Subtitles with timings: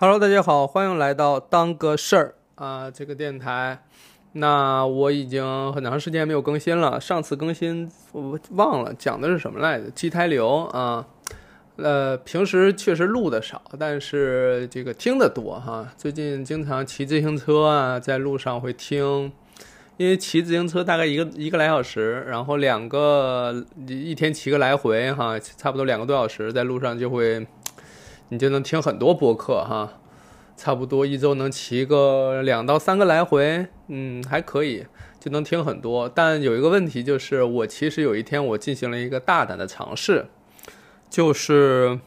[0.00, 3.82] Hello，大家好，欢迎来到当个事儿啊这个电台。
[4.34, 9.90] 那我已经很长时间没有更新了，上次更新我忘了讲的是什么来着？
[9.90, 11.04] 机台流啊。
[11.74, 15.88] 呃，平时确实录的少，但是这个听的多哈。
[15.96, 19.32] 最近经常骑自行车啊，在路上会听，
[19.96, 27.44] 因为骑自行车大概一个一个来小时，然后两个一天骑个来回哈，差不多两个多小时，在路上就会，
[28.28, 30.00] 你就能听很多播客哈。
[30.56, 34.84] 差不多一周能骑个两到三个来回，嗯，还可以，
[35.20, 36.08] 就能听很多。
[36.08, 40.26] 但有一个问题就是，我其实有一天我进行了一个大胆的尝试。
[41.08, 42.00] 就是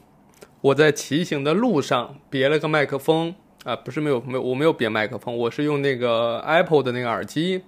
[0.59, 3.33] 我在骑行的路上别了个麦克风
[3.63, 7.61] 啊，不是没有没有我没有别麦克风，我是用那个 Apple 的那个耳机，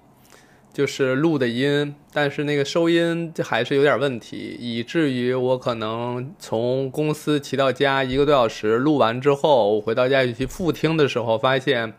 [0.74, 11.94] 就是录的音，但是那个收音还是有点问题，以至于我可能从公司骑到家一个多小时，录完之后我回到家去复听的时候，发现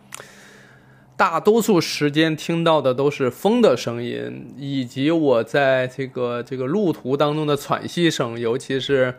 [1.16, 9.14] 大多数时间听到的都是风的声音，以及我在这个这个路途当中的喘息声，尤其是。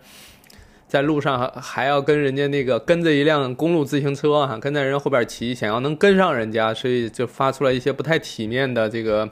[0.87, 9.29] 在路上还要跟人家那个跟着一辆公路自行车哈，跟在人后边骑，想要能跟上人家，所以就发出来一些不太体面的这个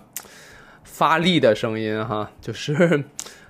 [0.83, 3.03] 发力的声音哈， 就是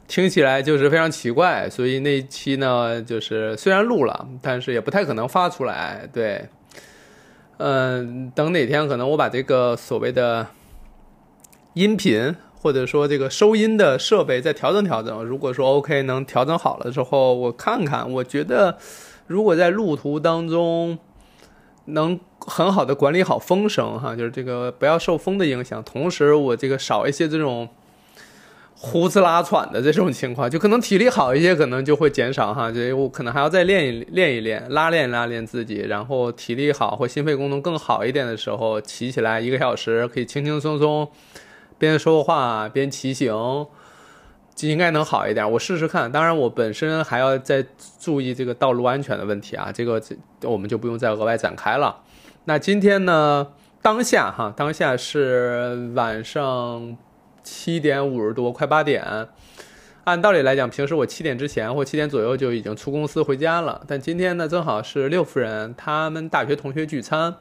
[0.07, 1.69] 听起来就是非常奇怪。
[1.69, 6.07] 所以那期呢，就是虽然录了，但是也不太可能发出来。
[6.11, 6.49] 对，
[7.57, 10.47] 嗯，等哪天可能我把这个所谓的
[11.73, 12.35] 音频。
[12.63, 18.77] 或者说这个收音的设备再调整调整，如果说 OK 能调整好了之后，我看看，我觉得
[19.27, 20.97] 如果在路途当中
[21.87, 27.67] 能很好的管理好风声哈，就是这个不要受风的影响，同时我这个少一些这种
[28.73, 41.05] 呼哧拉喘的这种情况，就可能体力好一些，可能就会减少哈，这我可能还要再练一练一练，拉练拉练自己，然后体力好或心肺功能更好一点的时候，骑起来一个小时可以轻轻松松。
[41.77, 43.67] 边说话边骑行，
[44.55, 45.51] 就应该能好一点。
[45.51, 46.11] 我试试看。
[46.11, 47.65] 当然，我本身还要再
[47.99, 49.71] 注意这个道路安全的问题啊。
[49.71, 50.01] 这个
[50.43, 52.01] 我们就不用再额外展开了。
[52.45, 53.47] 那今天呢？
[53.81, 56.97] 当下哈，当下是晚上
[57.43, 59.27] 七点五十多，快八点。
[60.05, 63.81] 按道理来讲，平时我七点之前或七点左右就已经出公司回家了。
[63.85, 67.35] 但今天呢，正好是六夫人他们大学同学聚餐。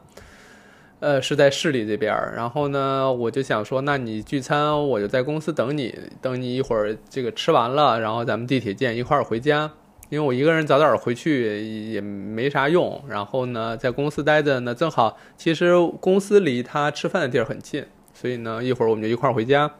[1.02, 9.68] 呃，是在市里这边儿，然后呢，我就想说，那你聚餐，我就在公司等你，等你一会儿这个吃完了，然后咱们地铁见，一块儿回家。
[10.10, 17.84] 因为我一个人早点回去也没啥用，然后呢，在公司待着呢，正好，其实公司离他吃饭的地儿很近，
[18.14, 19.72] 所以呢，一会儿我们就一块儿回家。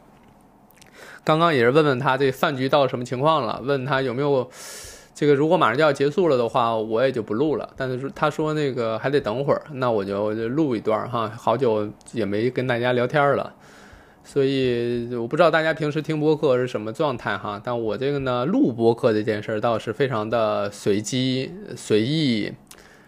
[1.22, 4.50] 刚刚也是问问他这饭局到什么情况了，问他有没有。
[5.22, 7.70] 这个如果马上就要结束了的话，我也就不录了。
[7.76, 11.28] 但是他说那个还得等会儿，那我就就录一段哈。
[11.38, 13.54] 好久也没跟大家聊天了，
[14.24, 17.62] 所以我不知道大家平时听播客是什么状态哈。
[17.62, 22.52] 但我这个呢，录播客这件事儿倒是非常的随机、随意、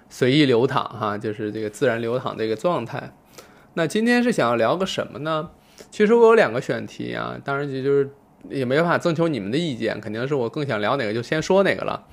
[0.08, 3.12] 随意流淌哈，就是这个自然流淌这个状态。
[3.72, 5.50] 那今天是想要聊个什么呢？
[5.91, 8.08] 其实我有两个选题啊，当然也就是。
[8.50, 12.05] 也没办法征求你们的意见，肯定是我更想聊哪个就先说哪个了。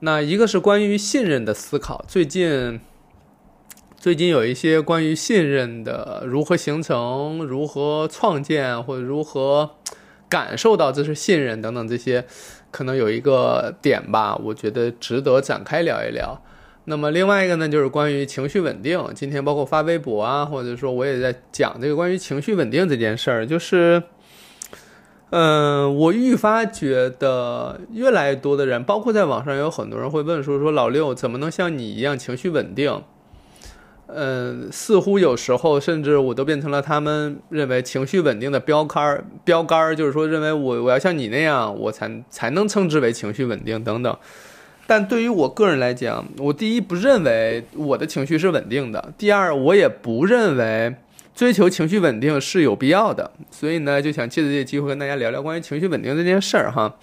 [0.00, 2.80] 那一个是关于信任的思考，最近
[3.96, 9.70] 最近有一些关于信任的如何形成、如何创建或者如何
[10.28, 12.24] 感受到这是信任等等这些，
[12.70, 16.40] 可能有一个点吧，我觉得值得展开聊一聊。
[16.84, 19.04] 那么另外一个呢，就是关于情绪稳定。
[19.14, 24.02] 今天包括发微博啊，或者说我也在讲这个关于情绪稳定这件事儿，就是。
[25.30, 33.02] 嗯，我愈发觉得越来越多的人，包括在网上有很多人会问说：“说老六怎么能像你一样情绪稳定？”
[34.10, 44.16] 嗯，似乎有时候甚至我都变成了他们认为情绪稳定的标杆儿，标杆儿就是说认为我我要像你那样，我才才能称之为情绪稳定等等。
[44.86, 50.96] 但对于我个人来讲，我第一不认为我的情绪是稳定的，第二我也不认为。
[51.38, 56.96] 追求情绪稳定是有必要的，所以呢，就想借着这个机会跟大家聊聊关于情绪稳定这件事儿哈。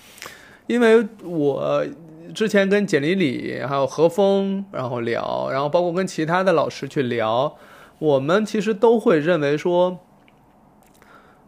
[0.68, 1.86] 因为我
[2.34, 7.56] 之前跟简里里还有何峰然后聊，然后包括跟其他的老师去聊，
[7.98, 10.00] 我们其实都会认为说，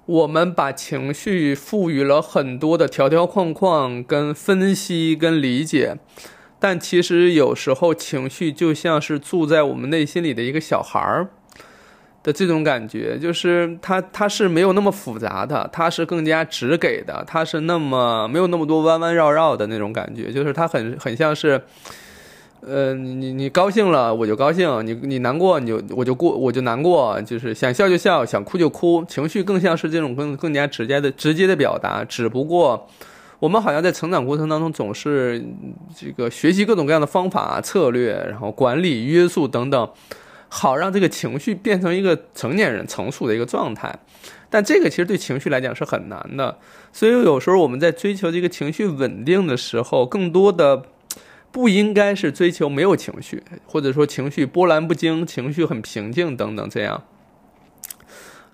[0.05, 5.97] 我们把情绪赋予了很多的条条框框、跟分析、跟理解，
[6.57, 11.31] 但其实有时候情绪就像是住在我们内心里的一个小孩儿。
[12.27, 21.61] 的这种感觉，就是它它是没有那么复杂的，它是更加直给的，它是那么没有那么多弯弯绕绕的那种感觉，就是它很很像是
[22.59, 32.03] 呃，你你你高兴了我就高兴，你你难过你就我就过我就难过，就是想笑就笑，想哭就哭，情绪更像是这种更更加直接的直接的表达。
[32.03, 32.89] 只不过
[33.39, 35.41] 我们好像在成长过程当中总是
[35.95, 39.89] 这个学习各种各样的方法策略，然后管理约束等等，
[40.49, 43.99] 好让这个情绪变成一个成年人成熟的一个状态。
[44.49, 46.57] 但这个其实对情绪来讲是很难的，
[46.91, 50.83] 所以有时候我们在追求这个情绪稳定的时候，更多的。
[51.49, 57.05] 不应该是追求没有情绪，或者说情绪波澜不惊、情绪很平静等等这样，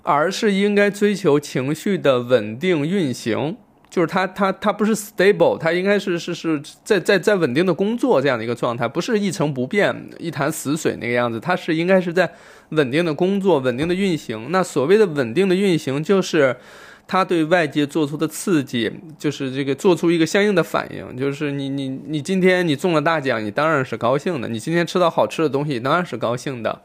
[0.03, 3.57] 而是应该追求情绪的稳定运行。
[3.93, 11.39] 就是它它它不是 stable，它应该是是是在在在稳定的工作这样的一个状态，不是一成不变、一潭死水那个样子。
[11.39, 12.33] 它是应该是在
[12.69, 14.47] 稳定的工作、稳定的运行。
[14.49, 16.57] 那所谓的稳定的运行，就是。
[17.05, 26.81] 他对外界做出的刺激，就是这个做出一个相应的反应，就是你你你今天你中了大奖，你当然是高兴的；你今天吃到好吃的东西，当然是高兴的。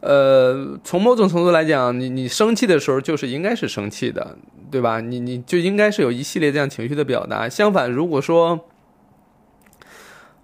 [0.00, 4.36] 呃，从某种程度来讲，你你生气的时候就是应该是生气的，
[4.70, 5.00] 对吧？
[5.00, 7.48] 你你就应该是有一系列这样情绪的表达。
[7.48, 8.60] 相反，如果说，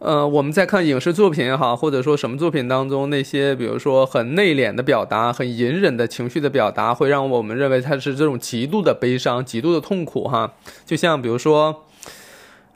[0.01, 10.53] 呃，我们在看影视作品也好，或者说什么作品当中，那些比如说很内敛的表达、很隐忍的情绪的表达，会让我们认为它是这种极度的悲伤、极度的痛苦，哈。
[10.85, 11.85] 就像比如说，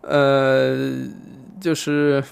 [0.02, 0.92] 呃，
[1.60, 2.22] 就是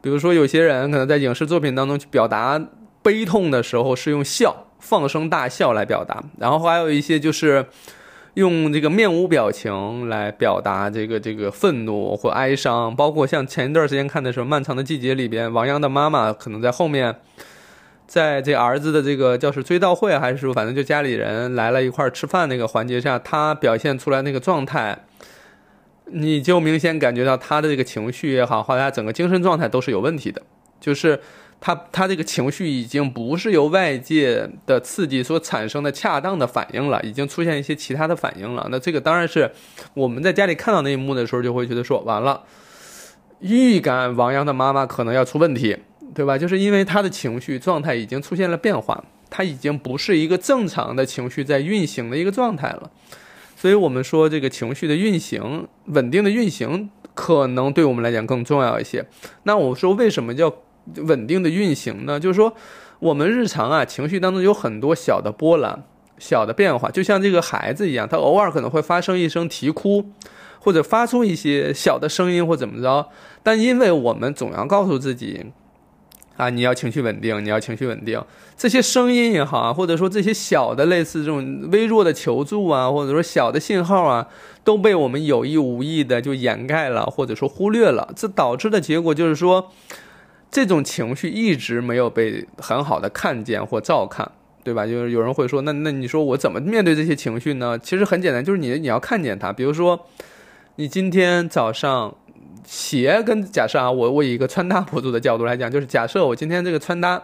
[0.00, 2.58] 比如说有些人可能在影视作品当中去表达
[3.02, 7.66] 悲痛的时候，是用笑、放声大笑来表达，然后还有一些就是。
[8.34, 17.16] 用这个面无表情来表达这个这个愤怒或哀伤，包括像前一段时间看的时候，《漫长的季节》里边，王阳的妈妈可能在后面，
[18.06, 24.96] 在这儿子的这个叫是追悼会还是说，反正就家里人来了一块吃饭那个环节下，他表现出来那个状态，
[26.04, 30.40] 你就明显感觉到他的这个情绪也好，或者他整个精神状态都是有问题的，
[30.78, 31.18] 就是。
[31.60, 38.68] 他他这个情绪已经不是由外界的刺激所产生的恰当的反应了，已经出现一些其他的反应了。
[38.70, 39.50] 那这个当然是
[39.94, 42.44] 我们在家里看到那一幕的时候，就会觉得说完了，
[43.40, 45.76] 预感王阳的妈妈可能要出问题，
[46.14, 46.38] 对吧？
[46.38, 52.88] 就是因为他的情绪状态已经出现了变化，他已经不是一个正常的情绪在运行的一个状态了。
[53.56, 59.04] 所以我们说这个情绪的运行，稳定的运行，可能对我们来讲更重要一些。
[59.42, 60.54] 那我说为什么叫？
[60.96, 62.52] 稳定的运行呢，就是说，
[62.98, 65.84] 我们日常啊情绪当中有很多小的波澜、
[66.18, 70.04] 小的变化，就像这个孩子一样，他偶尔可能会发生一声啼哭，
[70.58, 73.08] 或者发出一些小的声音或怎么着，
[73.42, 75.46] 但因为我们总要告诉自己，
[76.36, 78.20] 啊，你要情绪稳定，你要情绪稳定，
[78.56, 84.26] 这些声音也好啊，或者说这些小的类似这种微弱的求助啊，或者说小的信号啊，
[84.64, 89.70] 都被我们有意无意的就掩盖了，或者说忽略了，这导致的结果就是说。
[90.50, 94.30] 这种情绪一直没有被很好的看见或照看，
[94.64, 94.86] 对吧？
[94.86, 97.78] 就是有人会说，那那你说我怎么面对这些情绪呢？
[97.78, 99.52] 其实很简单，就是你你要看见它。
[99.52, 100.06] 比如说，
[100.76, 102.14] 你今天早上
[102.64, 107.22] 鞋跟假设啊，我我以一个穿搭博主的角度来讲，就是假设我今天这个穿搭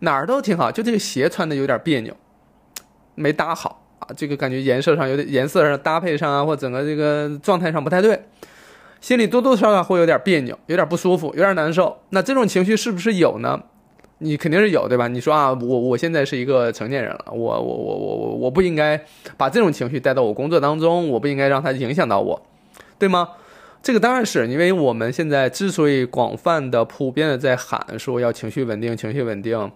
[0.00, 2.16] 哪儿都挺好，就这个鞋穿的有点别扭，
[3.14, 8.20] 没搭好啊，这个感觉颜色上有点颜色上搭配上啊，或整个这个状态上不太对。
[9.02, 11.98] 心里多多少少会有点别扭，有点不舒服，有点难受。
[12.10, 13.60] 那这种情绪是不是有呢？
[14.18, 15.08] 你肯定是有，对吧？
[15.08, 19.04] 你说啊，我我现在是一个成年人了，我我我我我我不应该
[19.36, 22.40] 把这种情绪带到我工作当中，我不应该让它影响到我，
[22.96, 23.30] 对吗？
[23.82, 29.68] 这个当然是因为我们现在之所以广泛的、普遍的在喊说要情绪稳定，情绪稳定，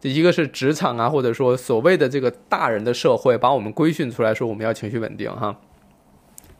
[0.00, 5.56] 这一个是职场啊，或者说所谓的这个大人的社会把我们规训出来说我们要情绪稳定哈。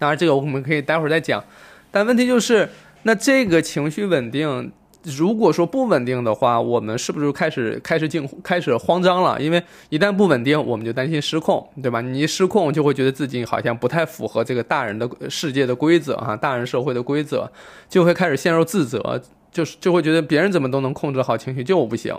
[0.00, 1.44] 当然，这个我们可以待会儿再讲。
[1.90, 2.68] 但问题就是，
[3.02, 4.70] 那这个情绪稳定，
[5.02, 9.40] 如果说不稳定的话，我们是不是开始开始惊开始慌张了？
[9.40, 12.00] 因为一旦不稳定，我们就担心失控，对吧？
[12.00, 17.50] 你一失控，就会觉得自己好像不太符合这个大人的世界的规则哈，大人社会的规则，
[17.88, 19.20] 就会开始陷入自责，
[19.50, 22.14] 就是就会觉得别人怎么都能控制好情绪，就我不行，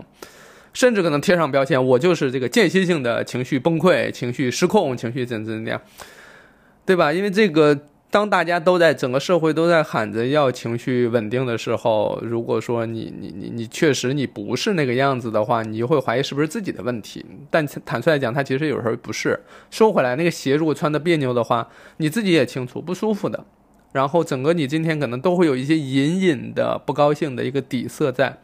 [0.73, 5.79] 甚至可能贴上标签，我就是这个间歇性的情绪崩溃、情绪失控、情绪怎怎怎样，
[6.83, 7.13] 对吧？
[7.13, 7.79] 因为这个。
[8.11, 17.25] 当大家都在整个社会都在喊着要情绪稳定的时候，如果说你你你你确实你不是那个样子的话，你就会怀疑是不是自己的问题。
[17.49, 19.39] 但坦率来讲，他其实有时候不是。
[19.69, 23.45] 说回来，那个鞋如果穿的别扭的话，你自己也清楚不舒服的。
[23.93, 28.39] 然后整个你今天可能都会有一些隐隐的不高兴的一个底色在。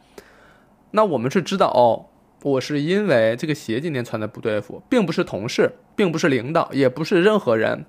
[0.92, 2.08] 那我们是知道哦，
[2.42, 7.84] 我是因为这个鞋今天穿的不对付，并不是同事，并不是领导，也不是任何人。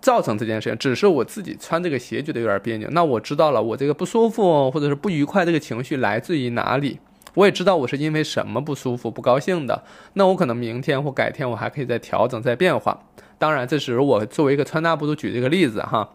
[0.00, 2.88] 造成这件事情，只是我自己穿这个鞋觉得有点别扭。
[2.90, 6.98] 那我知道了，我这个不舒服或者是不愉快这个情绪来自于哪里，
[7.34, 9.82] 我也知道我是因为什么不舒服、不高兴的。
[10.14, 13.02] 那我可能明天或改天我还可以再调整、再变化。
[13.38, 16.08] 当然，这只是我作为一个穿搭博主举这个例子哈。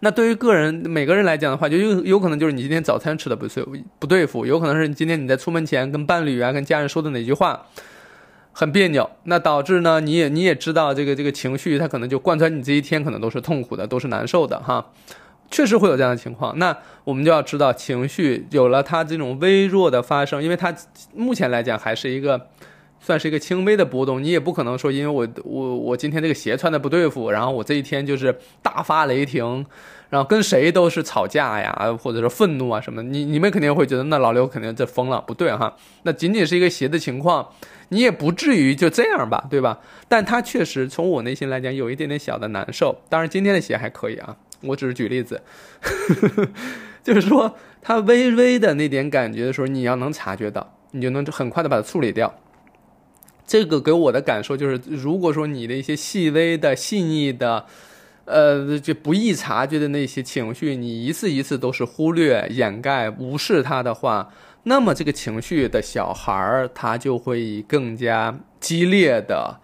[0.00, 3.64] 那对于个人每个人来讲的话，就有有可能就是你今天早餐吃的不对
[3.98, 7.66] 不对付，有可能是你今天你在出门前跟伴侣啊、跟家人说的哪句话
[8.52, 14.92] 很别扭，那导致呢你也你也知道这个这个情绪，它可能就贯穿你这一天，可能都是痛苦的，都是难受的哈。
[15.50, 20.74] 确实会有这样的情况，那我们就要知道情绪有了它这种微弱的发生，因为它
[21.14, 22.48] 目前来讲还是一个。
[23.00, 29.64] 算是一个轻微的波动，你也不可能说，因为我我我今天这个鞋穿的不对付，然后我这一天就是大发雷霆，
[30.10, 37.48] 然后跟谁都是吵架呀，或者说愤怒啊什么，你你们肯定会觉得那老刘肯定这疯了，不对哈，那仅仅是一个鞋的情况，
[37.88, 39.80] 你也不至于就这样吧，对吧？
[40.06, 45.40] 但他确实从我内心来讲有一点点小的难受，当然今天的鞋还可以啊，我只是举例子，
[47.02, 52.34] 就是说他微微的那点感觉的时候，你要能察觉到，你就能很快的把它处理掉。
[53.50, 57.66] 这个给我的感受就是，如果说你的一些细微的、细腻的，
[58.24, 69.58] 呃，就不易察觉的那些情绪，你一次一次都是忽略、掩盖、无视它的话，那么这个情绪的小孩儿他就会以更加激烈的，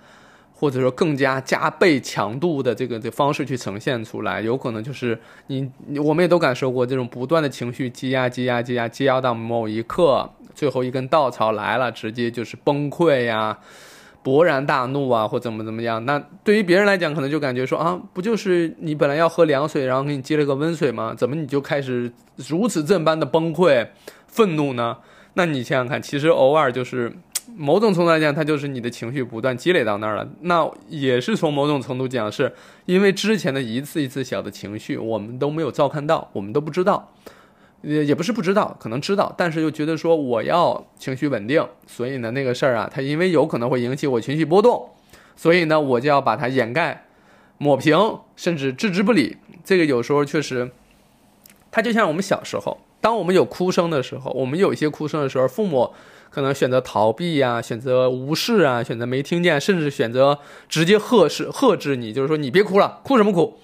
[0.52, 4.40] 或者说更加加倍强度的这个的方式去呈现出来。
[4.40, 5.16] 有可能就是
[5.47, 5.71] 你，
[6.05, 10.28] 我们也都感受过这种不断的情绪积压、积压、积压、积压到某一刻。
[10.56, 13.56] 最后一根稻草来了，直接就是崩溃呀，
[14.25, 16.04] 勃然大怒啊，或怎么怎么样？
[16.06, 21.14] 那对于别人来讲，可能就感觉说啊，不就是你本来要喝凉水，然后给你接了个温水吗？
[21.14, 22.10] 怎么你就开始
[22.48, 23.86] 如此这般的崩溃、
[24.26, 24.96] 愤怒呢？
[25.34, 27.12] 那你想想看，其实偶尔就是
[27.54, 30.26] 某种程度来讲，它就是你的情绪不断积累到那儿了。
[30.40, 32.50] 那也是从某种程度讲，是
[32.86, 37.12] 因为之前的一次一次小的情绪，我们都没有照看到，我们都不知道。
[37.87, 44.90] 也也不是不知道，可能知道，但是又觉得说我要情绪稳定，所以呢，那个事儿啊，它因为有可能会引起我情绪波动，
[45.37, 47.07] 所以呢，我就要把它掩盖、
[47.59, 49.37] 抹平，甚至置之不理。
[49.64, 50.71] 这个有时候确实，
[51.71, 55.93] 它就像我们小时候，当我们有哭声的时候，我们有一些哭声的时候，父母
[56.31, 60.38] 可能选择逃避呀，选择无视啊，选择没听见，甚至选择
[60.69, 63.59] 直接呵斥、呵斥你，就是说你别哭了，哭什么哭？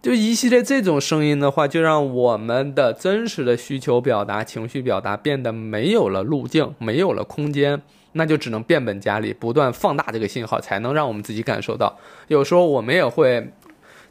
[0.00, 11.98] 就一系列这种声音的话，就让我们的真实的需求表达、情绪表达变得没有了路径，没有了空间，那就只能变本加厉，不断放大这个信号，才能让我们自己感受到。
[12.28, 13.52] 有时候我们也会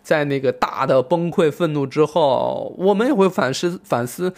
[0.03, 4.33] 在那个大的崩溃、愤怒之后，我们也会反思反思。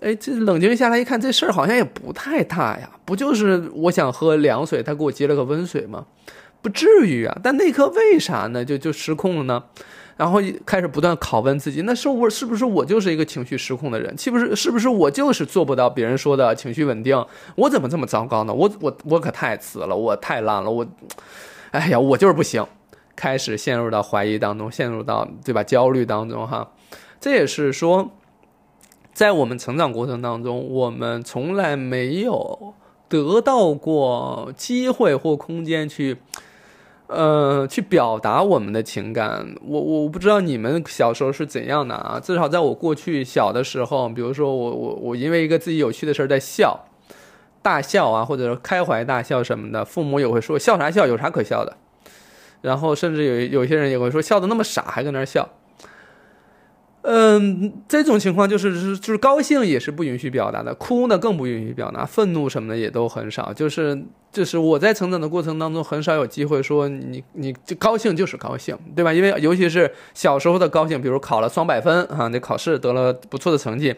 [0.00, 6.06] 哎，这冷静下来一看，这事儿好像也不太大呀，不就是我想喝凉水，他给我接了个温水吗？
[6.62, 7.36] 不至于啊。
[7.42, 8.64] 但那刻为啥呢？
[8.64, 9.64] 就就失控了呢？
[10.18, 14.16] 然后开始不断拷问自己，那是我是不是我就是一个情绪失控的人？
[14.16, 17.24] 岂不是是不是我就是做不到别人说的情绪稳定？
[17.54, 18.52] 我怎么这么糟糕呢？
[18.52, 20.84] 我我我可太次了，我太烂了，我，
[21.70, 22.66] 哎呀，我就是不行。
[23.14, 26.72] 开始陷入到怀疑当中，陷入到对吧焦虑当中哈。
[27.20, 28.10] 这也是说，
[29.12, 32.74] 在我们成长过程当中，我们从来没有
[33.08, 36.16] 得到过机会或空间去。
[37.08, 42.20] 呃，去表达我们的情感，我我不知道你们小时候是怎样的啊。
[42.22, 46.84] 至少在我过去小的时候，比如说我我我因为一个自己有趣的事儿在笑，
[47.62, 51.76] 大笑啊，或者开怀大笑什么的，父母也会说笑啥笑，有啥可笑的。
[52.60, 55.48] 然后甚至有有些人也会说笑的那么傻，还搁那笑。
[57.02, 63.52] 嗯，这种情况就是是就是高兴也是不允许表达的，哭呢更不允许表达，愤怒什么的也都很少。
[63.52, 64.02] 就是
[64.32, 69.12] 就是我在成长的过程当中，很少有机会说你你就高兴就是高兴，对吧？
[69.12, 73.94] 因为尤其是小时候的高兴，比如考了双百分啊，那考试得了不错的成绩，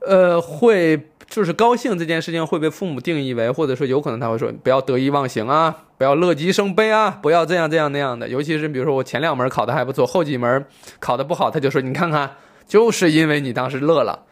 [0.00, 1.08] 呃，会。
[1.28, 8.28] 就是高兴这件事情会被父母定义为，或者说有可能他会说不要得意忘形啊，不要乐极生悲啊，不要这样这样那样的。
[8.28, 10.66] 尤其是比如说我前两门考的还不错，后几门
[10.98, 12.36] 考的不好，他就说你看看，
[12.66, 14.24] 就是因为你当时乐了。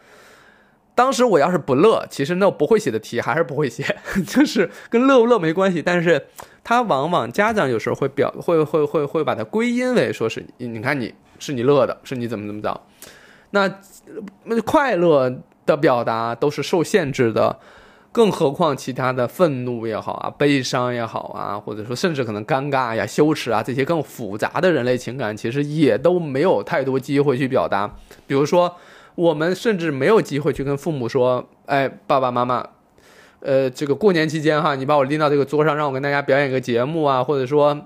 [0.93, 5.81] 当时我要是不乐，其实那不会写的题还是不会写， 就是跟乐不乐没关系。
[5.81, 6.27] 但是
[6.63, 12.81] 他往往家长有时候会表会会会会把它归因为说是你看你是你乐的，是你怎么怎么着，
[13.51, 15.41] 那快乐。
[15.65, 17.57] 的表达都是受限制的，
[18.15, 27.93] 更何况其他的愤怒也好啊，悲伤也好啊，或者说甚至可能尴尬呀、羞耻啊这些更复杂的人类情感，其实也都没有太多机会去表达。
[28.25, 28.73] 比如说，
[29.15, 32.65] 我们甚至没有机会去跟父母说：“哎，爸爸妈妈，
[33.41, 37.77] 呃，这个过年期间哈，你把我拎到这个桌上，让我跟大家表演个节目啊，或者说，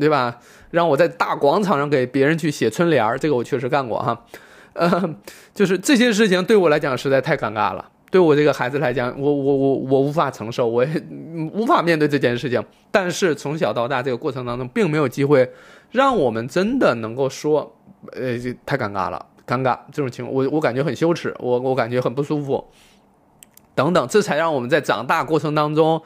[0.00, 0.38] 对吧？
[0.70, 4.24] 让我在大广场上给别人去写春联儿，这个我确实干过哈。
[4.72, 5.14] 呃，
[5.54, 11.04] 就是这些事情对我来讲实在太尴尬了，对我这个孩子来讲，我我我我无法承受，我也
[11.52, 12.64] 无法面对这件事情。
[12.92, 15.50] 但是从小到大这个过程当中，并没有机会
[15.90, 17.76] 让我们真的能够说，
[18.12, 22.64] 呃，太尴尬了，尴尬这种情况，我我感觉很羞耻，我我感觉很不舒服。
[23.74, 26.00] 等等，这才让我们在长大过程当中，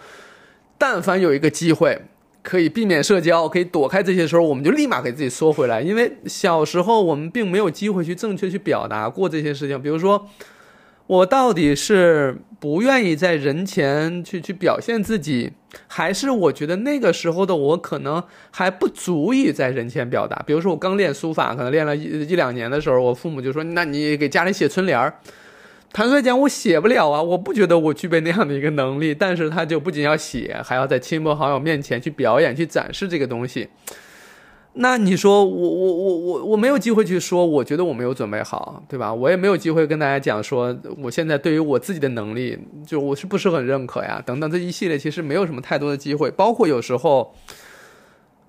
[0.79, 2.01] 但凡有一个机会
[2.43, 5.83] 可以避免社交，可以躲开这些时候，我们就立马给自己缩回来。
[5.83, 9.83] 因为小时候我们并没有机会去正确去表达过这些事情。
[9.83, 10.27] 比如说，
[11.09, 15.53] 我到底是不愿意在人前去去表现自己，
[15.87, 20.43] 还是我觉得那个时候的我可能还不足以在人前表达？
[20.47, 25.15] 比如说，我刚练书法，可能练了一一两年的时候，我父母就说：“那你给家里写春联儿。”
[25.91, 27.23] 坦率讲，我写不了啊！
[27.23, 33.67] 我不觉得我具备那样的一个能力，但是他就不仅要写，还要在亲朋好友面前去表演、去展示这个东西。
[34.81, 39.13] 那你说，我我我我我没有机会去说，我觉得我没有准备好，对吧？
[39.13, 44.23] 我也没有机会跟大家讲说，我现在对于我自己的能力，就我是不是很认可呀？
[44.25, 47.35] 等等这一系列，其实没有什么太多的机会，包括有时候。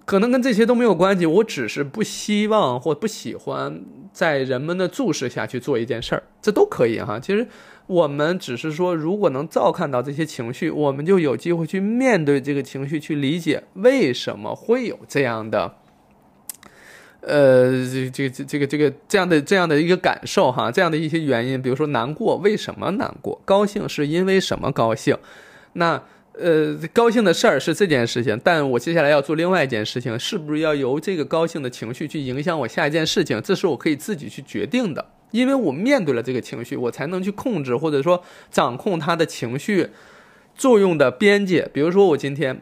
[0.06, 3.80] 可能跟这些都没有关系，我只是不希望或不喜欢
[4.12, 7.20] 在人们的注视下去做一件事儿，这都可以哈。
[7.20, 7.48] 其实
[7.86, 15.76] 我们只是说，如果能照看到这些情绪，我们就有机会去面对这个情绪，去理解为什么会有这样的，
[17.22, 23.42] 呃，这这这这个这个这样的这样的一个感受哈，这样的一些原因，比如说难过，为什么难过？
[23.46, 25.18] 高兴是因为什么高兴？
[25.74, 26.02] 那。
[26.42, 33.42] 呃，高兴的事儿是这件事情，但我接下来要做另外一件事情，是不是要由这个高兴的情绪去影响我下一件事情？
[33.42, 39.90] 这是我可以自己去决定的，因为我面对了这个情绪，我才能去控制或者说掌控他的情绪
[40.56, 41.70] 作用的边界。
[41.74, 42.58] 比如说，我今天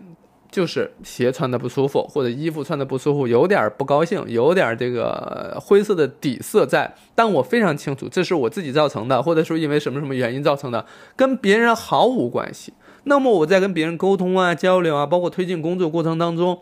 [0.57, 10.83] 就是鞋穿的不舒服，或者衣服穿的不舒服，有点不高兴，有点这个灰色的底色在，但我非常清楚这是我自己造成的，或者说因为什么什么原因造成的，
[11.15, 12.73] 跟别人毫无关系。
[13.03, 16.59] 那么我在跟别人沟通啊、交流啊，包括推进工作过程当中，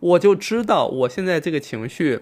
[0.00, 2.20] 我就知道我现在这个情绪，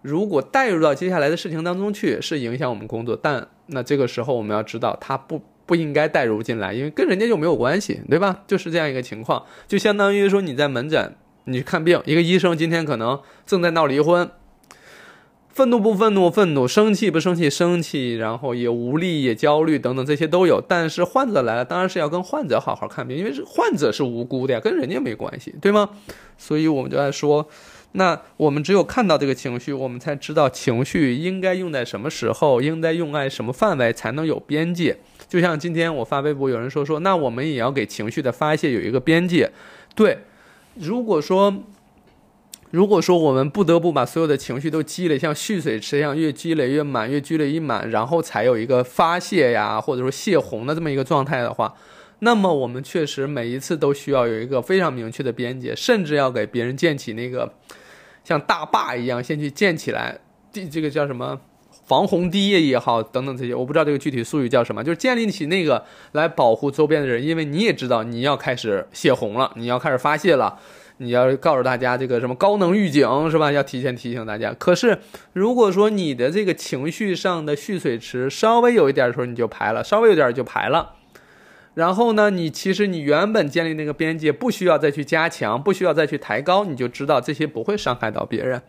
[0.00, 3.14] 如果带入到接下来的事情当中去，是影响我们工作。
[3.14, 8.44] 但那这个时候我们要知道，它不不应该带入进来，因为跟人家就没有关系，对吧？
[8.46, 14.30] 就是这样一个情况，就相当于说你在门诊你去看病，一个医生今天可能正在闹离婚。
[15.48, 16.30] 愤怒不愤怒？
[16.30, 17.48] 愤怒，生气不生气？
[17.48, 20.60] 生气，然后也无力，也焦虑，等等，这些都有。
[20.60, 25.88] 但是患者来了，当然是要跟患者好好看病，因为患者是无辜的呀，跟人家没关系，对吗？
[26.36, 27.48] 所以我们就在说，
[27.92, 34.98] 那我们只有看到这个情绪，我们才知道情绪应该用在什么时候，应该用在什么范围才能有边界。
[35.28, 39.50] 就像今天我发微博，有人说说，那我们也要给情绪的发泄有一个边界。
[39.94, 40.18] 对，
[40.74, 41.64] 如果说。
[42.72, 51.72] 如果说我们不得不把所有的情绪都积累，像蓄水池一样，越积累越满，越积累越满，然后才有一个发泄呀，或者说泄洪的这么一个状态的话，
[52.18, 57.54] 那么我们确实每一次都需要有一个非常明确的边界，甚至要给别人建起那个
[58.24, 60.18] 像大坝一样先去建起来，
[60.52, 61.40] 地这个叫什么
[61.86, 70.58] 防洪堤也好，等等这些，我不知道这个具体术语叫什么，就是建立起那个来保护周边的人，因为你也知道你要开始泄洪了，你要开始发泄了。
[70.98, 73.52] 你要告诉大家这个什么高能预警是吧？
[73.52, 74.54] 要提前提醒大家。
[74.58, 74.98] 可是
[75.34, 80.94] 如果说你的这个情绪上的蓄水池稍微有一点的时候你就排了，稍微有点就排了。
[81.74, 88.62] 然后呢，你其实你原本建立那个边界不需要再去加强，不需要再去抬高，你就知道这些不会伤害到别人。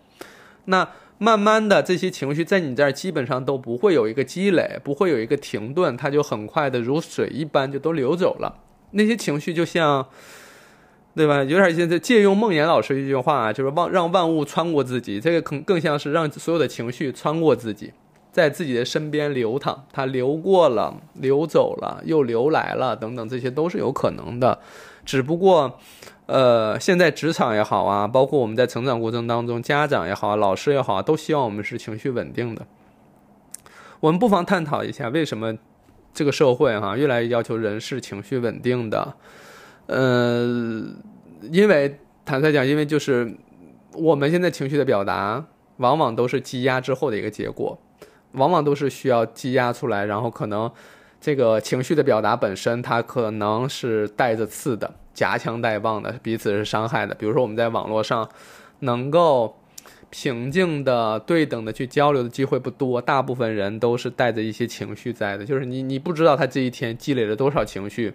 [0.66, 8.60] 那慢慢的这些情绪在你这儿基本上都不会有一个积累，不会有一个停顿，它就很快的如水一般就都流走了。
[8.92, 10.08] 那些情绪就像。
[11.18, 11.44] 对吧？
[11.44, 15.20] 有点像借用孟岩老师一句话，就是万让万物穿过自己。
[15.20, 17.92] 这个更更像是让所有的情绪穿过自己，
[18.32, 19.88] 在自己的身边流淌。
[19.92, 24.60] 它流过了，流走了，又流来了，等等，这些都是有可能的。
[25.04, 25.80] 只不过，
[26.28, 32.68] 呃，现在职场也好啊，包括我们在成长过程当中，家长也好，老师也好，都希望我们是情绪稳定的。
[34.02, 35.58] 我们不妨探讨一下，为什么
[36.14, 39.16] 这个社会哈越来越要求人是情绪稳定的。
[39.88, 40.86] 呃，
[41.50, 43.34] 因为坦率讲，因为就是
[43.94, 45.46] 我们现在情绪的表达，
[45.78, 47.80] 往往都是积压之后的一个结果，
[48.34, 50.70] 往往都是需要积压出来，然后可能
[51.22, 57.16] 这个情绪的表达本身，它可能是带着刺的，夹枪带棒的，彼此是伤害的。
[57.16, 58.30] 比如说我们在网络上
[58.82, 59.58] 能够
[60.12, 68.14] 平静的、对等的去交流的机会不多，大部分人都是带着一些情绪在的，就是你你不知道他这一天积累了多少情绪，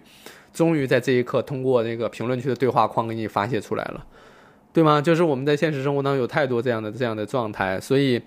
[0.53, 4.05] 终于在这一刻通过那个评论区的对话框给你发泄出来了，
[4.71, 5.01] 对吗？
[5.01, 8.21] 就是我们在现实生活当中有太多这样的这样的状态，所以，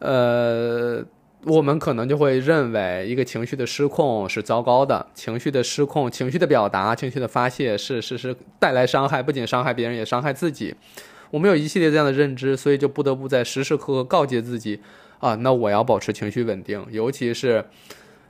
[0.00, 1.02] 呃。
[1.46, 10.74] 我们可能就会认为一个情绪的失控是糟糕的，情绪的失控、情绪的表达、情绪的发泄是是是带来伤害，不仅伤害别人，也伤害自己。
[11.30, 14.80] 我们有一系列这样的认知，所以就不得不在时时刻刻告诫自己
[15.18, 17.62] 啊，那我要保持情绪稳定，尤其是，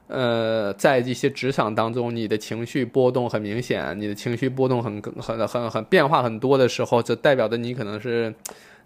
[0.09, 8.35] 呃，在一些职场当中，你的情绪波动很明显，你的情绪波动很很很很变化很多的时候，这代表着你可能是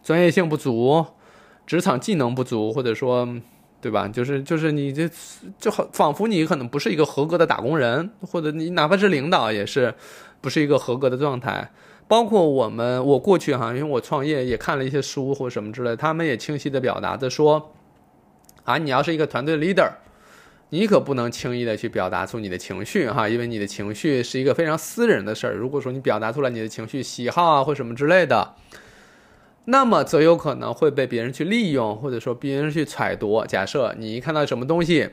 [0.03, 1.07] 专业性不足，
[1.67, 3.27] 职场技能不足，或者说。
[3.81, 4.09] 对吧？
[4.09, 5.09] 就是就是你这
[5.59, 9.95] 就好，仿佛你可能不是一个合格的打工人，或者你哪怕是领导也是，
[10.41, 11.71] 不是一个合格的状态。
[12.09, 17.73] 包括我们，我过去哈，因为我创业也看了一些书或什么之类，他们也清晰的表达着说，
[18.65, 19.91] 啊，你要是一个团队 leader，
[20.71, 25.55] 你可不能轻易的去表达出你的情绪哈，因为你的情绪是一个非常私人的事儿。
[25.55, 28.55] 如果说你表达出来你的情绪、喜好啊或什么之类的。
[29.71, 33.45] 那么则有可能会被别人去利用，或者说别人去揣度。
[33.47, 35.11] 假设你一看到什么东西，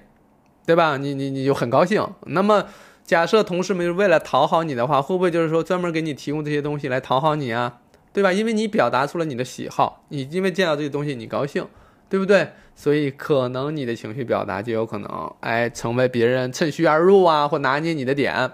[0.66, 0.96] 对吧？
[0.96, 2.08] 你你你就很高兴。
[2.28, 2.66] 那么
[3.04, 7.80] 假设同事们为了讨好你的话，会不会就是说专门给你提供这些东西来讨好你啊？
[8.14, 8.32] 对吧？
[8.32, 11.68] 因为你表达出了你的喜好，你因为见到这些东西你高兴，
[12.08, 12.52] 对不对？
[12.76, 18.52] 所以可能你的情绪表达就有可能哎成为别人趁虚而入啊，或拿捏你的点。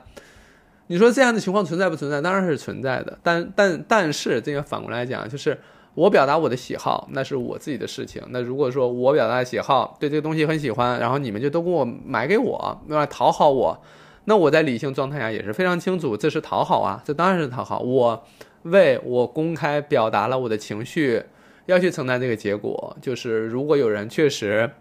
[0.87, 2.19] 你说这样的情况存在不存在？
[2.21, 3.19] 当然是存在的。
[3.21, 5.59] 但但但是这个反过来讲就是。
[5.93, 8.23] 我表达我的喜好，那是我自己的事情。
[8.29, 13.77] 那如果说我表达喜好，对这个东西很喜欢，然后你们就都给我买给我，用来讨好我，
[14.23, 17.79] 那我在理性状态下也是非常清楚，这是讨好啊，这当然是讨好。
[17.79, 18.23] 我
[18.63, 21.21] 为我公开表达了我的情绪，
[21.65, 22.95] 要去承担这个结果。
[23.01, 24.71] 就是如果有人确实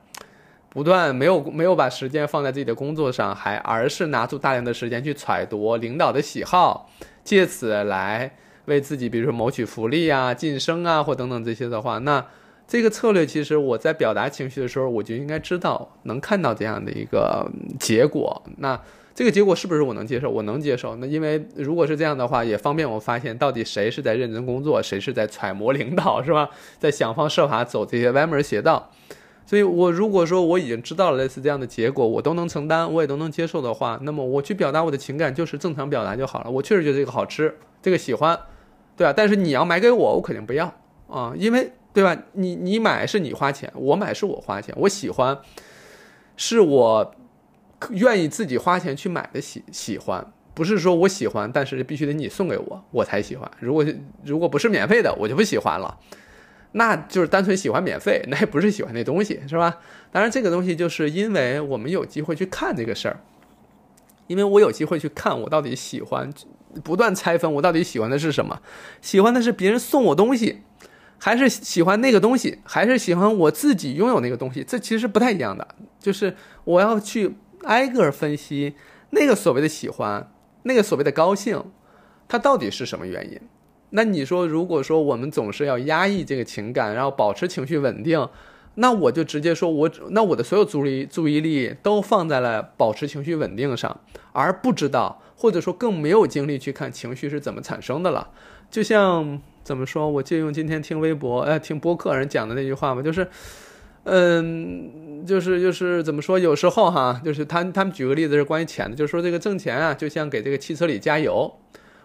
[0.68, 6.88] 不断没有没有把时间放在自己的工作上，还而是拿出大量的时间去揣度领导的喜好，
[7.25, 8.37] 借此来。
[8.70, 12.24] 为自己，比如说谋取福利啊、晋升啊，或等等这些的话，那
[12.66, 17.46] 这个策略其实我在表达情绪的时候，我就应该知道能看到这样的一个
[17.78, 18.42] 结果。
[18.59, 18.80] 那
[19.12, 20.30] 这个结果是不是我能接受？
[20.30, 20.94] 我能接受。
[20.96, 26.48] 那因为如果是这样的话，也方便我发现到底谁是在认真工作，谁是在揣摩领导，是吧？
[26.78, 28.90] 在想方设法走这些歪门邪道。
[29.44, 36.50] 所以我如果说我已经知道了类似这样的结果，我都能承担，我也都能接受的话，那么我去表达我的情感就是正常表达就好了。
[36.50, 38.38] 我确实觉得这个好吃，这个喜欢。
[39.01, 40.71] 对啊，但是你要买给我，我肯定不要
[41.09, 42.15] 啊，因为对吧？
[42.33, 45.39] 你你买是你花钱，我买是我花钱，我喜欢，
[46.37, 47.15] 是我
[47.93, 53.51] 愿意自己花钱去买的喜喜欢，不是说我喜欢，但是必须得你送给我我才喜欢。
[53.59, 53.83] 如果
[54.23, 55.99] 如果不是免费的，我就不喜欢了，
[56.73, 59.79] 那就是单纯喜欢免费， 那也不是喜欢那东西，是吧？
[60.13, 63.21] 当然，这个东西就是因为我们有机会去看这个事儿，
[64.27, 66.31] 因为我有机会去看我到底喜欢。
[66.85, 68.61] 不断拆分，我到底喜欢的是什么？
[69.00, 70.62] 喜欢的是别人送我东西，
[71.18, 74.62] 还是喜欢那个东西，还是喜欢我自己拥有那个东西？
[74.62, 75.66] 这其实不太一样的。
[75.98, 78.74] 就是我要去挨个分析
[79.11, 81.62] 那个所谓的喜欢，那个所谓的高兴，
[82.28, 83.40] 它到底是什么原因？
[83.90, 88.28] 那你说，如果说我们总是要压抑这个情感，然后保持情绪稳定，
[88.74, 94.00] 那我就直接说，我那我的所有注意注意力都放在了保持情绪稳定上，
[94.33, 95.22] 而不知道。
[95.40, 98.28] 或者说更没有精力去看情绪是怎么产生的了，
[98.70, 103.26] 就像怎么说，我借用今天听微博，哎，听播客人讲的那句话嘛，就是，
[104.04, 111.50] 嗯，就是就是怎么说，有时候哈，就是他他们举个例子是关于钱的，就是说这个挣钱啊，就像给这个汽车里加油，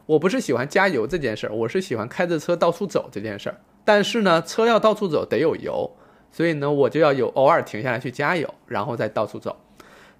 [0.06, 5.92] 我不是喜欢加油这件事儿，我是喜欢开着车到处走这件事儿，但是呢，车要到处走得有油，
[6.36, 9.56] 所以呢，我就要有偶尔停下来去加油，然后再到处走。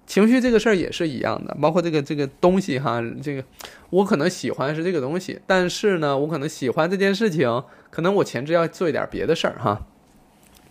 [0.06, 3.44] 情绪这个事儿也是一样的，包括这个这个东西哈，这个
[3.90, 9.84] 我可能喜欢是这个东西，但是呢，我可能喜欢这件事情，可能我前置要做一点别的事儿哈。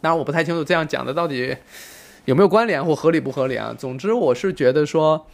[0.01, 1.55] 当然我不太清楚这样讲的到底
[2.25, 3.75] 有没有关联或合理不合理啊。
[3.77, 5.27] 总之我是觉得说，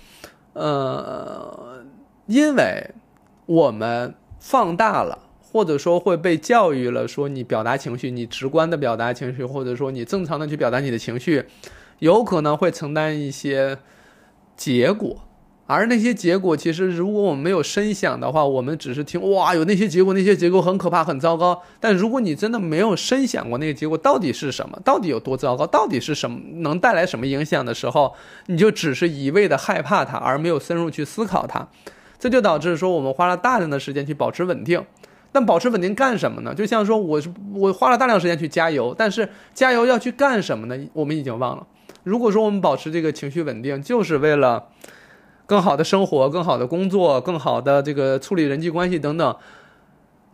[0.51, 1.85] 呃，
[2.25, 2.91] 因为
[3.45, 5.19] 我们放大了，
[5.51, 11.45] 或者说会被教育了，说你表达情绪，你直观的表达情绪，或者说你正常的去表达你的情绪。
[11.99, 13.77] 有可能会承担一些
[14.55, 15.21] 结果，
[15.67, 21.61] 而那些结果其实，如果我们没有深想的话，我们只是听哇，有那些结果，那些结果很可怕、很糟糕。
[21.79, 28.15] 但如果你真的没有深想过那个结果到底是什么，到底有多糟糕，到底是什么能带来什么影响的时候，
[28.47, 31.67] 你就只是一味的害怕它，而没有深入去思考它，
[32.17, 34.83] 这就导致说我们花了大量的时间去保持稳定。
[35.31, 36.53] 但保持稳定干什么呢？
[36.53, 40.77] 就像说，我是我花了大量时间去加油，但是加油要去干什么呢？
[40.93, 41.65] 我们已经忘了。
[42.03, 44.67] 如果说我们保持这个情绪稳定，就是为了
[45.45, 49.35] 更好的生活、更好的工作、更好的这个处理人际关系等等。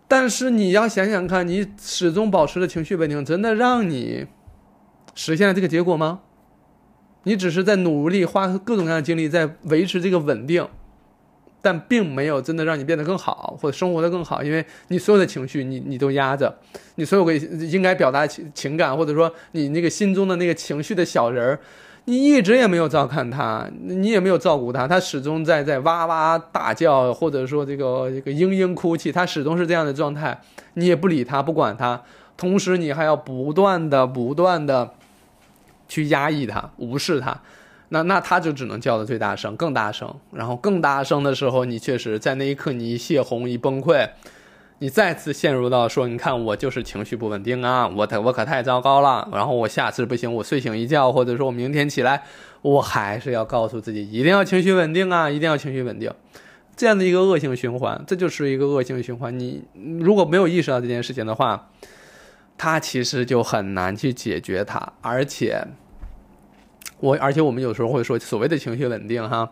[0.07, 4.25] 但是你要想想看，你始终保持的情绪稳定，真的让你
[5.13, 6.21] 实现了这个结果吗？
[7.23, 10.65] 你只是在努力花各种各样的精力在维持这个稳定。
[11.67, 16.58] 但并没有真的让你变得更好，或者生活的更好，因为你所有的情绪，你你都压着，
[16.95, 21.60] 你所有个应该表达情情感，或者说你那个心中的那个情绪的小人儿，
[22.06, 30.39] 你一直也没有照看他，你也没有照顾他，他始终在在哇哇大叫，或者说这个这个嘤嘤哭泣，他始终是这样的状态，
[30.75, 32.01] 你也不理他，不管他，
[32.38, 34.93] 同时你还要不断的不断的
[35.89, 37.38] 去压抑他，无视他。
[37.89, 44.10] 那那他就只能叫的最大声，更大声，然后更大声的时候，你确实在那一刻你一泄洪一崩溃，
[44.80, 52.23] 你再次陷入到说，你看我就是情绪不稳定啊，我我可太糟糕了，然后我下次不行，我睡醒一觉，或者说我明天起来，
[52.62, 56.12] 我还是要告诉自己一定要情绪稳定啊，一定要情绪稳定，
[56.76, 59.39] 这样的一个恶性循环，这就是一个恶性循环。
[59.39, 59.63] 你
[60.02, 61.69] 如果没有意识到这件事情的话，
[62.58, 65.65] 它其实就很难去解决它，而且。
[66.99, 69.51] 我而且我们有时候会说，所谓的情绪稳定，哈，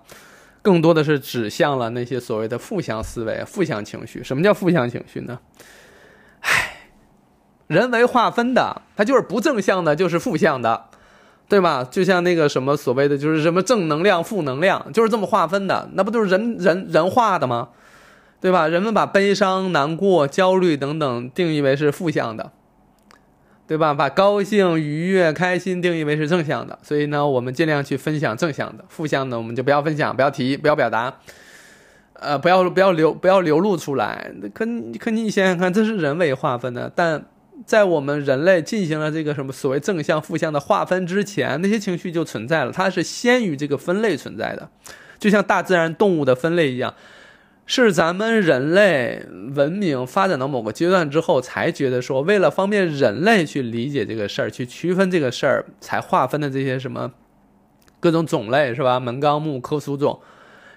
[0.62, 4.24] 更多的是指向了那些所谓的负向思维、负向情绪。
[4.24, 5.40] 什么叫负向情绪呢？
[6.42, 6.90] 唉，
[7.68, 10.86] 人为划分的，它就是不正向的，就是负向的，
[11.48, 11.84] 对吧？
[11.84, 15.90] 就像那个什么所谓的，就是什么正能量、负能量，就是这么划分的。
[15.94, 17.70] 那不都是人人人化的吗？
[18.42, 18.68] 对吧？
[18.68, 22.52] 人们把悲伤、难过、焦虑等等定义为是负向的。
[23.68, 23.94] 对吧？
[23.94, 31.12] 把高兴、愉悦、开心定义为是正向的，所以呢，我们尽量去分享正向的，负向的我们就不要分享，不要提，不要表达，
[32.14, 34.32] 呃，不要不要流不要流露出来。
[34.54, 34.66] 可
[35.00, 37.26] 可你想想看，这是人为划分的，但
[37.66, 44.70] 在我们人类进行了这个什么所谓正向、负向的划分之前，那些情绪就存在了，它是先于这个分类存在的，
[45.18, 46.94] 就像大自然动物的分类一样。
[47.68, 49.26] 是咱们人类
[49.56, 57.12] 文明发展到某个阶段之后，才觉得说，为了方便人类去理解这个事儿，去区分这个事儿，才划分的这些什么
[58.00, 59.00] 各种种类，是吧？
[59.00, 60.20] 门纲目科属种，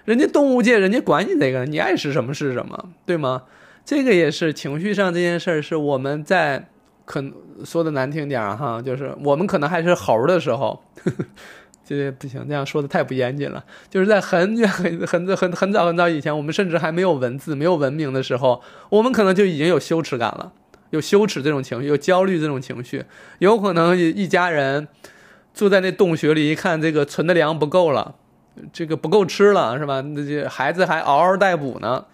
[0.05, 3.43] 人家动物界人家管你这个，你爱是什么是什么，对吗？
[3.85, 6.69] 这个也是情绪上这件事儿，是我们在
[7.05, 7.23] 可
[7.63, 10.81] 说的难听点儿哈，就是我们可能还是猴的时候。
[11.03, 11.25] 呵呵
[11.97, 13.63] 这不行，这样说的太不严谨了。
[13.89, 20.51] 就是在很远、很、很、很、很早、很早以前，我们甚至还没有文字、没有文明的时候，我们可能就已经有羞耻感了，
[20.91, 23.03] 有羞耻这种情绪，有焦虑这种情绪。
[23.39, 24.87] 有可能一家人
[25.53, 28.15] 住在那洞穴里，一看这个存的粮不够了，
[28.71, 30.01] 这个不够吃了，是吧？
[30.01, 32.05] 那这孩子还嗷嗷待哺呢，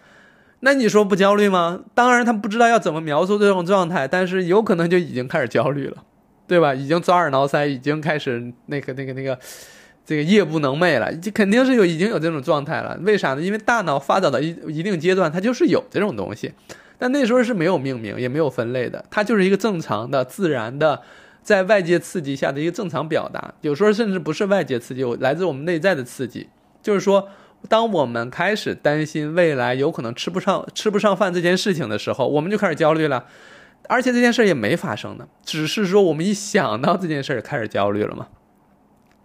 [0.62, 1.82] 那你说不焦虑吗？
[1.94, 5.98] 当然，他不知道要怎么描述这种状态，但是有可能就已经开始焦虑了。
[6.48, 6.74] 对吧？
[6.74, 9.38] 已经抓耳挠腮，已经开始那个、那个、那个，
[10.06, 11.14] 这个夜不能寐了。
[11.16, 12.98] 这肯定是有，已经有这种状态了。
[13.02, 13.42] 为啥呢？
[13.42, 16.54] 因为大脑发展到一一定阶段，它就是有这种东西。
[16.98, 21.02] 但那时候是没有命名，也没有分类的，它就是一个正常的、自然的，
[21.44, 23.54] 在外界刺激下的一个正常表达。
[23.62, 26.48] 有时候甚至不是外界刺激，来自我们内在的刺激。
[26.82, 27.28] 就是说，
[27.68, 33.26] 当我们开始担心未来有可能吃不上、吃不上饭这件事情的时候，我们就开始焦虑了。
[33.88, 38.28] 而且这件事也没发生呢，只是说我们一想到这件事开始焦虑了嘛，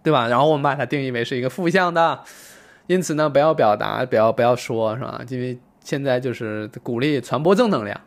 [0.03, 0.27] 对吧？
[0.27, 2.21] 然后我们把它定义为是一个负向的，
[2.87, 5.21] 因此呢，不要表达，不要不要说，是吧？
[5.29, 7.99] 因为现在就是鼓励传播正能量。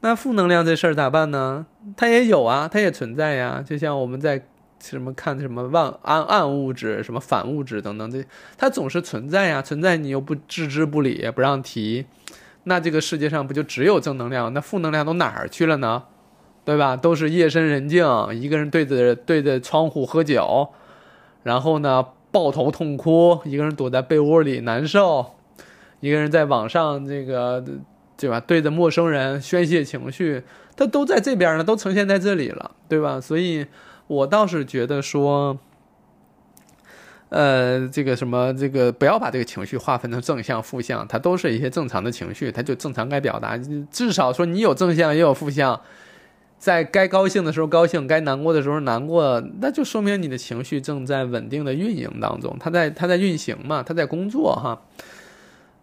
[0.00, 1.64] 那负能量这事儿咋办呢？
[1.96, 3.64] 它也有啊，它也存在呀。
[3.66, 4.44] 就像我们在
[4.78, 8.22] 什么看什么万暗暗物质、什么反物质等等，这
[8.58, 12.04] 它总是存在呀，存在你又不置之不理，不让提。
[12.64, 14.52] 那这个世界上不就只有正能量？
[14.52, 16.04] 那负能量都哪儿去了呢？
[16.64, 16.96] 对吧？
[16.96, 20.68] 都是夜深人静，一个人对着对着窗户喝酒，
[21.42, 25.34] 然后呢抱头痛哭，一个人躲在被窝里难受，
[26.00, 27.62] 一个人在网上这个
[28.16, 28.40] 对吧？
[28.40, 30.42] 对着陌生人宣泄情绪，
[30.74, 33.20] 他都在这边呢，都呈现在这里了，对吧？
[33.20, 33.66] 所以
[34.06, 35.58] 我倒是觉得说。
[37.34, 43.58] 呃，这个什么，这个不要把这个情绪划分成正向、负向，它都是一些正常的情绪，它就正常该表达。
[43.90, 45.80] 至少说你有正向也有负向，
[46.60, 54.80] 在该高兴的时候高兴，该难过的时候难过，那就说明你的情绪正在稳定的运营当中，它在它在运行嘛，它在工作哈。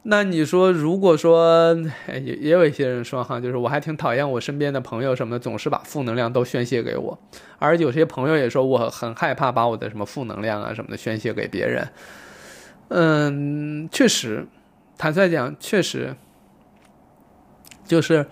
[0.04, 7.20] 那你说，如果说也也有一些人说哈，就是我还挺讨厌我身边的朋友什么的，总是把负能量都宣泄给我，
[7.60, 11.88] 而有些朋友也说我很害怕把我的什么负能量啊什么的宣泄给别人。
[12.88, 14.48] 嗯，确实，
[14.98, 16.16] 坦率讲，确实，
[17.86, 18.26] 就是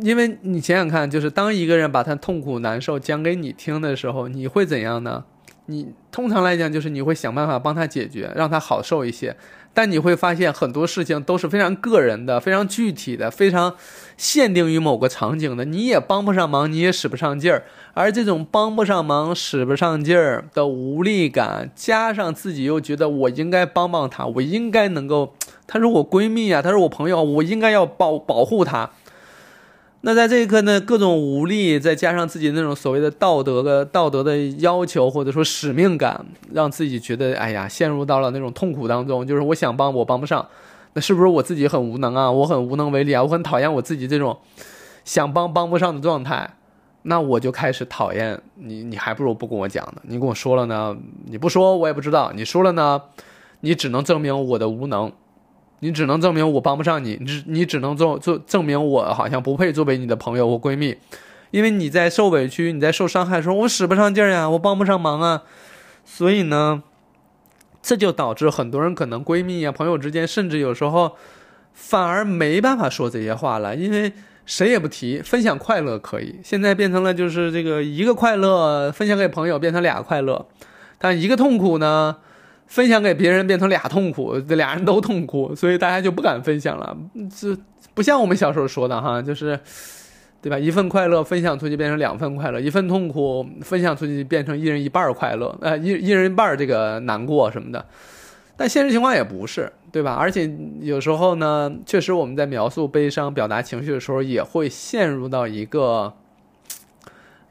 [0.00, 5.26] 因为你想想看，就是当一个人把他痛苦难受讲给你听的时候，你会怎样呢？
[5.66, 9.36] 你通常来讲，就是你会想办法帮他解决，让他好受一些。
[9.74, 13.76] 但你会发现很多事情都是非常个人的、非常具体的、非常
[14.16, 17.62] 限定于某个场景的，你也帮不上忙，你也使不上劲儿。
[17.94, 25.34] 而这种帮不上忙、使不上劲儿的无力感，加上自己又觉得我应该帮帮他，我应该能够，
[25.68, 28.90] 她是我闺蜜啊，她是我朋友，我应该要保保护她。
[30.02, 39.26] 那在这一刻呢，各种无力，再加上自己那种所谓的道德的道德的要求，或者说使命感，让自己觉得哎呀，陷入到了那种痛苦当中。
[39.26, 40.46] 就是我想帮，我帮不上，
[40.92, 42.30] 那是不是我自己很无能啊？
[42.30, 43.22] 我很无能为力啊？
[43.22, 44.38] 我很讨厌我自己这种
[45.04, 46.48] 想帮帮不上的状态。
[47.02, 50.02] 那我就开始讨厌你，你还不如不跟我讲呢。
[50.02, 52.32] 你跟我说了呢，你不说我也不知道。
[52.34, 53.02] 你说了呢，
[53.60, 55.10] 你只能证明我的无能。
[55.80, 60.96] 你只能证明我帮不上你，你只你只能做做证明我好像不配作为你的朋友或闺蜜，
[61.50, 65.42] 因为你在受委屈、你在受伤害的时候，我使不上劲儿呀，我帮不上忙啊，
[66.04, 66.82] 所以呢，
[67.80, 71.16] 这就导致很多人可能闺蜜啊、朋友之间，甚至有时候
[71.72, 74.12] 反而没办法说这些话了，因为
[74.44, 80.46] 谁也不提分享快乐可以，现在变成了就是这个一个快乐分享给朋友变成俩快乐，
[80.98, 82.16] 但一个痛苦呢？
[82.68, 86.96] 分享给别人变成俩痛苦，这俩人都痛苦， 所以大家就不敢分享了。
[87.34, 87.56] 这
[87.94, 89.58] 不像我们小时候说的哈，就是，
[90.40, 90.58] 对吧？
[90.58, 97.84] 一份快乐分享出去变成两份快乐，一份痛苦分享出去变成一人一半快乐，呃，一一人一半这个难过什么的。
[98.56, 100.14] 但现实情况也不是，对吧？
[100.14, 100.50] 而且
[100.80, 106.12] 有时候呢，确实我们在描述悲伤、表达情绪的时候，也会陷入到一个。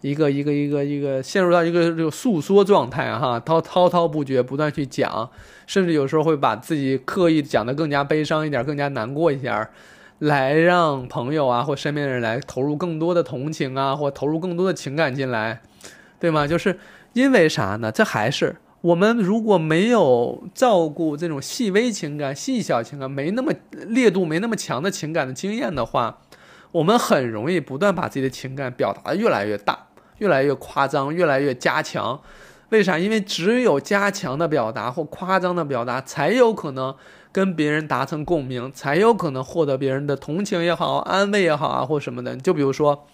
[0.01, 5.29] 一个一个一个一个陷入到一个这个诉说状态哈，滔滔滔不绝，不断去讲，
[5.65, 9.67] 甚至有时候会把自己刻意讲的更加悲伤一点，更加难过一点，
[10.19, 15.62] 来让朋友啊或身边的人来投入更多的同情啊，或投入更多的情感进来，
[16.19, 16.45] 对吗？
[16.45, 16.79] 就是
[17.13, 17.91] 因为啥呢？
[17.91, 26.19] 这还是我们如果没有照顾这种细微情感、细小情感，没那么烈度、没那么强的情感的经验的话，
[26.71, 29.87] 我们很容易不断把自己的情感表达的越来越大。
[30.19, 32.21] 越来越夸张，越来越加强，
[32.69, 32.97] 为啥？
[32.97, 36.95] 因为只有加强的表达或夸张的表达，才有可能
[37.32, 42.36] 跟别人达成共鸣，才有可能获得别人的同情也好，安慰也好啊，或什么的。
[42.36, 43.06] 就比如说，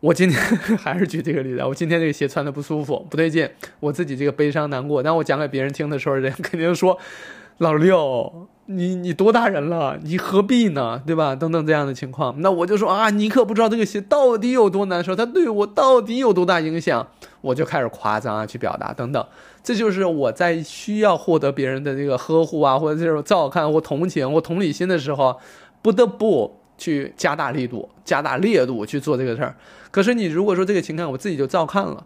[0.00, 0.40] 我今天
[0.78, 3.48] 还是举这个例子，我今天这个鞋穿的不舒服，不对劲，
[3.80, 6.98] 我自己这个悲伤难过，但我讲给别人听的时候，人肯定说，
[7.58, 8.48] 老六。
[8.76, 9.98] 你你多大人了？
[10.02, 11.00] 你何必呢？
[11.06, 11.34] 对吧？
[11.34, 17.06] 等等这样的情况，那我就说啊，你可不知道这个鞋到底有多难受，它对我到底有多大影响，
[17.40, 19.24] 我就开始夸张啊，去表达等等。
[19.62, 25.38] 这就是我在需要获得别人的这个呵护啊，或者这种照看或同情或同理心的时候，
[25.80, 29.54] 不得不去加大力度、加大烈度去做这个事儿。
[29.90, 32.04] 可是你如果说这个情感我自己就照看了，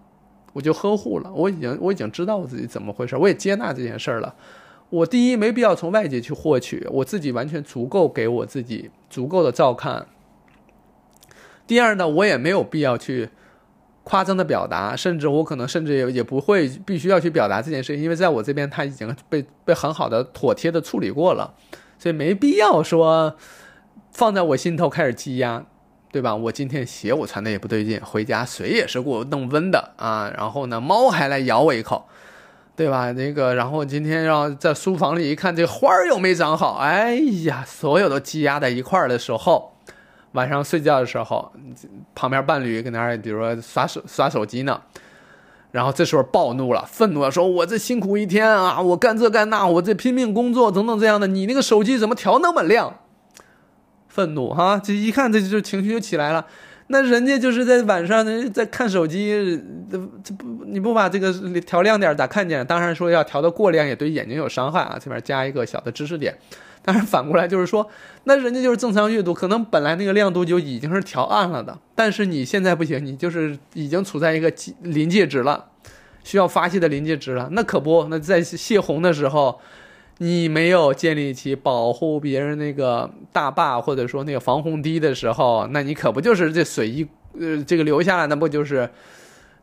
[0.52, 4.34] 我就呵护了，我已经我已经知道我自己怎么回事，我也接纳这件事儿了。
[4.88, 10.06] 我第一没必要从外界去获取，我自己完全足够给我自己足够的照看。
[11.66, 13.30] 第二呢，我也没有必要去
[14.04, 21.54] 夸张的表达，甚至我可能甚至也也不会必须要去表达这件事情，因为在我这边他已经被被很好的妥帖的处理过了，
[21.98, 23.36] 所以没必要说
[24.12, 25.66] 放在我心头开始积压，
[26.12, 26.36] 对吧？
[26.36, 32.06] 我今天鞋我穿的也不对劲，回家水也是给我弄温的啊，然后呢，猫还来咬我一口。
[32.76, 33.10] 对吧？
[33.12, 36.74] 那个，然后今天让在书房里一看，这花儿又没长好。
[36.74, 39.72] 哎呀，所有都积压在一块儿的时候，
[40.32, 41.50] 晚上睡觉的时候，
[42.14, 44.78] 旁边伴侣搁那儿，比如说刷手刷手机呢，
[45.70, 52.98] 然后这时候暴怒了，愤怒了，说：“我这辛苦一天啊，我干这干那，我这拼命工作，等等这样的，你那个手机怎么调那么亮？”
[54.08, 56.46] 愤怒哈，这一看这就情绪就起来了。
[56.88, 62.64] 那人家就是在晚上呢，在看手机，这这不你不把这个调亮点咋看见？
[62.66, 64.96] 当然说要调的过亮也对眼睛有伤害啊。
[65.02, 66.36] 这边加一个小的知识点。
[66.82, 67.88] 但是反过来就是说，
[68.24, 75.64] 那人家就是正常阅读，可能本来那个亮度就已经是调暗了的，但是你现在不行，你就是已经处在一个临界值了，
[76.22, 77.48] 需要发泄的临界值了。
[77.50, 79.60] 那可不，那在泄洪的时候。
[80.18, 87.06] 你没有建立起保护别人那个大坝或者说那个防洪堤的时候，那你可不就是这水一
[87.38, 88.88] 呃这个流下来，那不就是，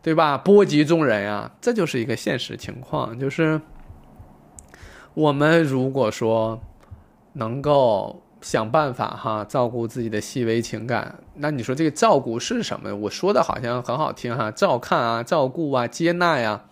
[0.04, 0.38] 对吧？
[0.38, 3.20] 波及众人呀，这就是一个现实情况。
[3.20, 3.60] 就是
[5.16, 6.62] 我们如果说
[7.34, 12.96] 能够想办法哈，照顾自己的细微情感，那你说这个照顾是什么？
[12.96, 16.66] 我说的好像很好听哈，照看啊，照顾啊，接纳呀，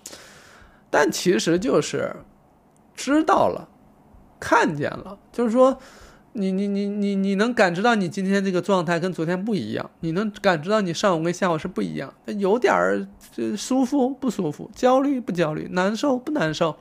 [0.92, 2.18] 但其实就是
[2.94, 3.70] 知道了。
[4.42, 5.78] 看见了，就是说，
[6.34, 13.08] 你你你你你能感知到你今天这个状态跟昨天不一样，你能感知到你上午跟下午是不一样，有点儿
[13.56, 16.76] 舒服不舒服，焦虑不焦虑，难受不难受，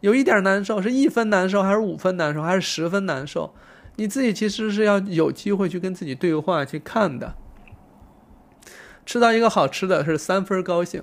[0.00, 3.54] 有一点难受是一分难受还是五分难受还是十分难受，
[3.96, 7.34] 你自己其实是要有机会去跟自己对话去看的。
[9.04, 11.02] 吃到一个好吃的是三分高兴，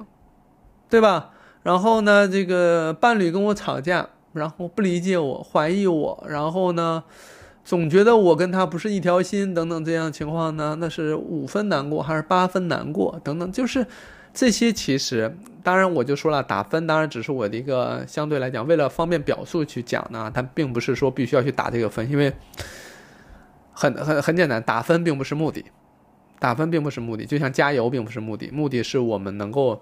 [0.90, 1.32] 对吧？
[1.64, 7.04] 然后呢，这个伴侣跟我吵架，然后不理解我，怀疑我，然后呢？
[7.66, 13.22] 总觉得我跟他不是一条心，等等这样情况呢，那是五分难过还是八分难过？
[13.24, 13.86] 等等，就是
[14.34, 14.74] 这些。
[14.74, 22.34] 其实，当然我就说了，打分当然只是我的一个相对来讲，为了方便表述去讲呢，它并不是说必须要去打这个分，因为
[23.72, 25.64] 很很很简单，打分并不是目的，
[26.40, 29.80] 打分并不是目的，就像加油并不是目的，目的是我们能够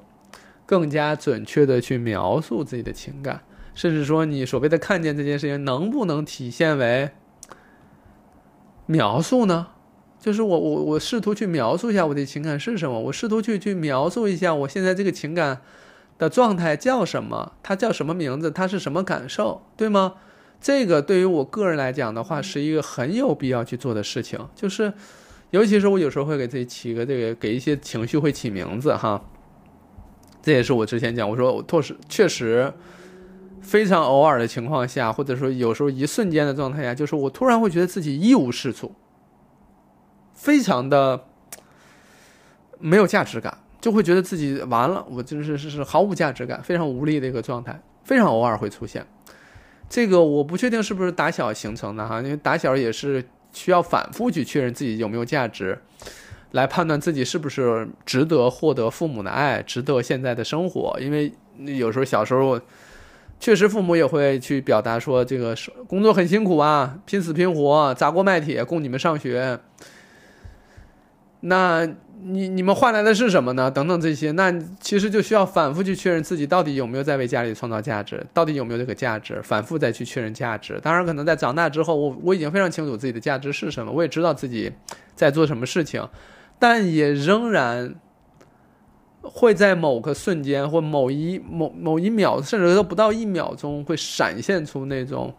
[0.65, 3.41] 更加准确的去描述自己的情感，
[3.77, 7.11] 甚至说你所谓的看见这件事情能不能体现为。
[8.87, 9.67] 描述呢，
[10.19, 15.61] 就是我我我试图去描述一下我的情感是什么，我试图去去描述一下我现在这个情感
[16.17, 20.15] 的状态叫什么，它叫什么名字，它是什么感受，对吗？
[20.59, 24.91] 这个对于我个人来讲的话，是一个很有必要去做的事情，就是
[25.51, 29.23] 尤其是我有时候会给自己起个这个，给一些情绪会起名字哈。
[30.41, 32.73] 这也是我之前讲，我说我确实确实。
[33.61, 38.93] 非常偶尔的情况下，或者说有时候一瞬间的状态下，就是我突然会觉得自己一无是处，
[40.33, 41.25] 非常的
[42.79, 49.05] 没有价值感，就会觉得自己完了，我就是是是毫无价值感，非常无力的一个状态，非常偶尔会出现。
[49.89, 55.81] 这个我不确定是不是打小形成的哈，因为打小也是需要反复去确认自己有没有价值，
[56.51, 60.97] 来判断自己是不是值得获得父母的爱，值得现在的生活。
[61.01, 61.33] 因为
[61.77, 62.59] 有时候小时候。
[63.39, 65.55] 确实，父母也会去表达说，这个
[65.87, 69.59] 工作很辛苦啊，拼死拼活，砸锅卖铁供你们上学。
[71.41, 71.87] 那
[72.23, 73.69] 你你们换来的是什么呢？
[73.69, 80.79] 等等这些，那其实就需要反复去确认自己到底有没有在为家里创造价值，到底有没有这个价值，反复再去确认价值。
[80.81, 84.71] 当然，可能在长大之后，我我已经非常清楚自己的价值是什么，我也知道自己
[85.15, 86.05] 在做什么事情，
[86.57, 87.95] 但也仍然。
[89.29, 95.33] 会在某个瞬间或某一某某一秒，甚至都不到一秒钟，会闪现出那种，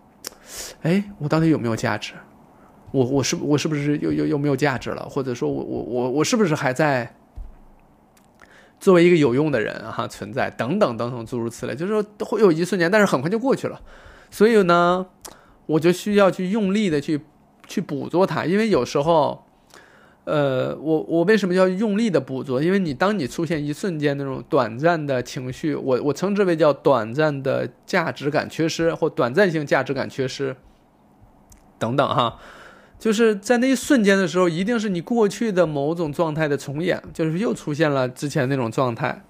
[0.82, 2.12] 哎，我到底有没有价值？
[2.90, 5.08] 我我是我是不是又又又没有价值了？
[5.08, 7.14] 或者说我我我我是不是还在
[8.78, 10.48] 作为一个有用的人哈存在？
[10.50, 13.80] 等等等等诸如此类，就是说会有一瞬间，但是很快就过去了。
[14.30, 15.06] 所以呢，
[15.66, 17.20] 我就需要去用力的去
[17.66, 19.44] 去捕捉它，因为有时候。
[20.28, 22.62] 呃，我我为什么要用力的捕捉？
[22.62, 30.54] 因为你当你出现一瞬间那种短暂的情绪，我我称之为叫短暂的价值感缺失或短暂性价值感缺失，
[31.78, 32.38] 等等哈，
[32.98, 39.24] 就是在那一瞬间的时候，一定是你过去的某种状态的重演，就是又出现了之前那种状态。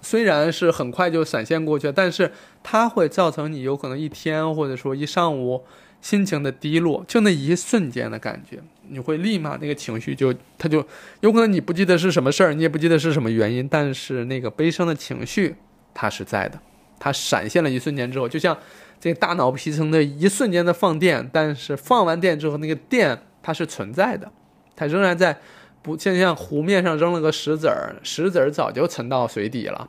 [0.00, 2.32] 虽然是很快就闪现过去，但是
[2.62, 5.64] 它会造成你有可能一天或者说一上午
[6.00, 8.58] 心情的低落，就那一瞬间的感觉。
[8.88, 10.86] 你会立马那个情绪就，他就
[11.20, 15.56] 有可能你不记得是什么事儿，你也不记得是什么原因，但是那个悲伤的情绪
[15.92, 16.60] 它是在的，
[17.00, 18.56] 它闪现了一瞬间之后，就像
[19.00, 24.30] 这大脑皮层的一瞬间的放电，但是放完电之后那个电它是存在的，
[24.76, 25.36] 它仍然在，
[25.82, 29.88] 不像像湖面上扔了个石子儿，石子儿早就沉到水底了，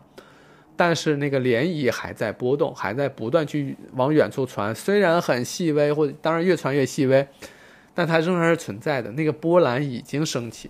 [0.78, 7.28] 但是那个涟漪还在波动，还在不断去往远处传，虽然很细微，或者当然越传越细微。
[8.00, 10.70] 但它仍然是存在的，那个波澜已经升起，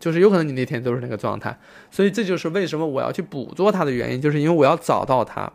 [0.00, 1.56] 就是有可能你那天都是那个状态，
[1.88, 5.52] 所以这就是为什么我要去捕捉它的原因，就是因为我要找到它，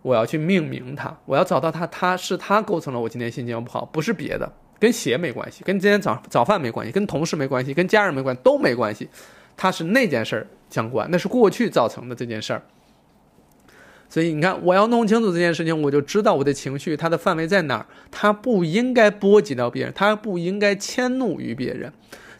[0.00, 9.10] 我要去命名它，我要找到它，它是它构成了我今天心情不好，不是别的，跟鞋没关系，跟今天早早饭没关系，跟同事没关系，跟家人没关系，都没关系，
[9.58, 12.62] 它是那件事儿相关，那是过去造成的这件事儿。
[14.08, 17.86] 所以你看，我要弄清楚这件事情，我就知道我的情绪它的范围在哪儿。
[18.10, 21.92] 它不应该波及到别人，它不应该迁怒于别人。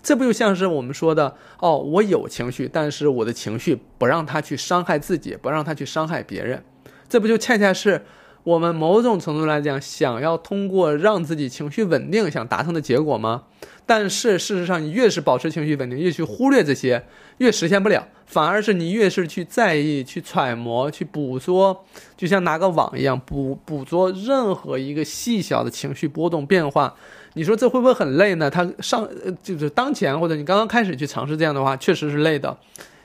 [0.03, 6.63] 这不就像是我们说的哦，我有情绪，但是我的情绪不让他去伤害自己，不让他去伤害别人。
[7.09, 8.01] 这不就恰恰是
[8.49, 13.43] 我们某种程度来讲，想要通过让自己情绪稳定想达成的结果吗？
[13.85, 17.05] 但是事实上，你越是保持情绪稳定，越去忽略这些，
[17.37, 18.09] 越实现不了。
[18.25, 21.85] 反而是你越是去在意、去揣摩、去捕捉，
[22.17, 26.95] 就像拿个网一样捕捕捉任何一个细小的情绪波动变化。
[27.35, 28.49] 你说这会不会很累呢？
[28.49, 29.07] 它上
[29.43, 32.57] 就是当前或者你刚刚开始去尝试这样的话，确实是累的，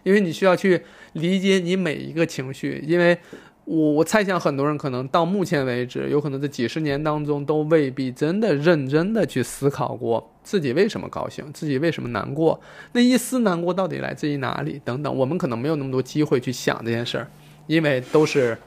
[0.03, 0.81] 因为你需要去
[1.11, 3.17] 理解你每一个情绪，因为
[3.65, 12.59] 我我猜想很多人可能到目前为止，有可能这几十年当中都未必真的认真的去思考过自己为什么高兴，自己为什么难过，
[12.91, 17.27] 那一丝难过到底来自于哪里等等，我们可能没有那么多机会去想这件事儿，
[17.67, 18.57] 因为都是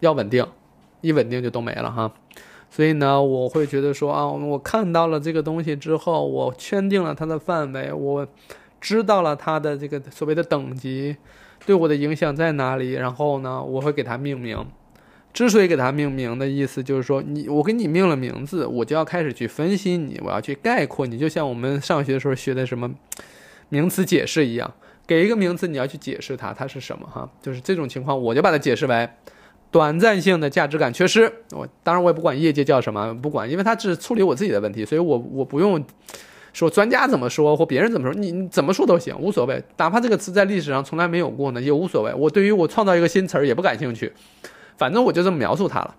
[0.00, 0.46] 要稳定，
[1.00, 2.12] 一稳定就都没了哈。
[2.70, 8.28] 所以呢，我会觉得说啊，我看到了这个东西之后，我圈定了它的范围，我
[8.78, 11.16] 知道了它的这个所谓的等级
[11.68, 14.56] 对我的影响在哪里，然后呢，我会给它命名。
[15.34, 22.90] 之所以给它命名的意思，就是说你我给你命了名字，我就要开始去分析你，我要去概括你，就像我们上学的时候学的什么
[23.68, 24.72] 名词解释一样，
[25.06, 29.06] 给一个名词你要去解释它，它是什么哈，就是这种情况，我就把它解释为。
[29.70, 35.84] 短暂性的价值感缺失，我当然我也不管业界叫什么，不管，因为它只是处理我自己的问题，所以我我不用
[36.58, 42.12] 说专家怎么说或别人怎么说，你怎么说都行，无所谓，哪怕这个词在历史上从来没有过呢，也无所谓。
[42.12, 44.12] 我对于我创造一个新词儿也不感兴趣，
[44.76, 45.94] 反正我就这么描述它了，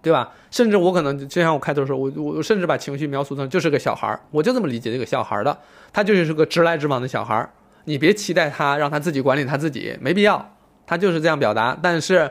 [0.00, 0.32] 对吧？
[0.50, 5.58] 甚至我可能就像我开头说，我我甚至把情绪描述成就是个小孩儿，我就这么理解这个小孩儿的，
[5.92, 7.50] 他就是个直来直往的小孩儿，
[7.84, 10.54] 你别期待他让他自己管理他自己，没必要，
[10.86, 12.30] 他就是这样表达，但是。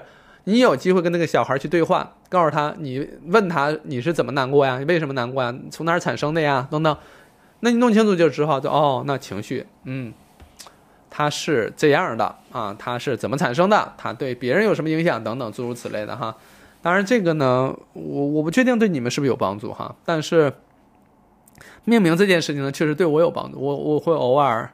[0.49, 4.79] 你有机会跟那个小孩去对话，告诉他，你问他你是怎么难过呀？
[4.79, 5.53] 你为什么难过呀？
[5.69, 6.65] 从哪儿产生的呀？
[6.71, 6.97] 等等，
[7.61, 10.13] 那你弄清楚就之后就哦，那情绪，嗯，
[11.09, 13.93] 它是这样的啊，它是怎么产生的？
[13.97, 15.23] 它对别人有什么影响？
[15.23, 16.35] 等等，诸如此类的哈。
[16.81, 19.95] 当然，这个呢，我我不确定对你们是不是有帮助哈。
[20.05, 20.53] 但是
[21.85, 23.59] 命名这件事情呢，确实对我有帮助。
[23.59, 24.71] 我我会偶尔。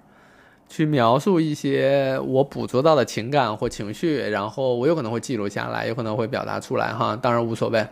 [0.70, 7.86] 去描述一些我捕捉到的情感或情绪，然后我有可能会记录下来，有可能会表达出来哈，当然无所谓。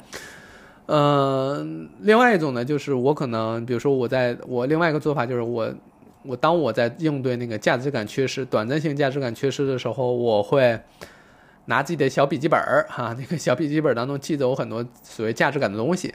[0.94, 5.74] 嗯，另外一种呢，就是我可能，比如说我在我另外一个做法就是我
[6.24, 10.78] 我当我在应对那个价值感缺失、短暂性价值感缺失的时候，我会
[11.64, 16.14] 拿自己的小笔记本儿哈，那个小笔记本当中记着我很多所谓价值感的东西。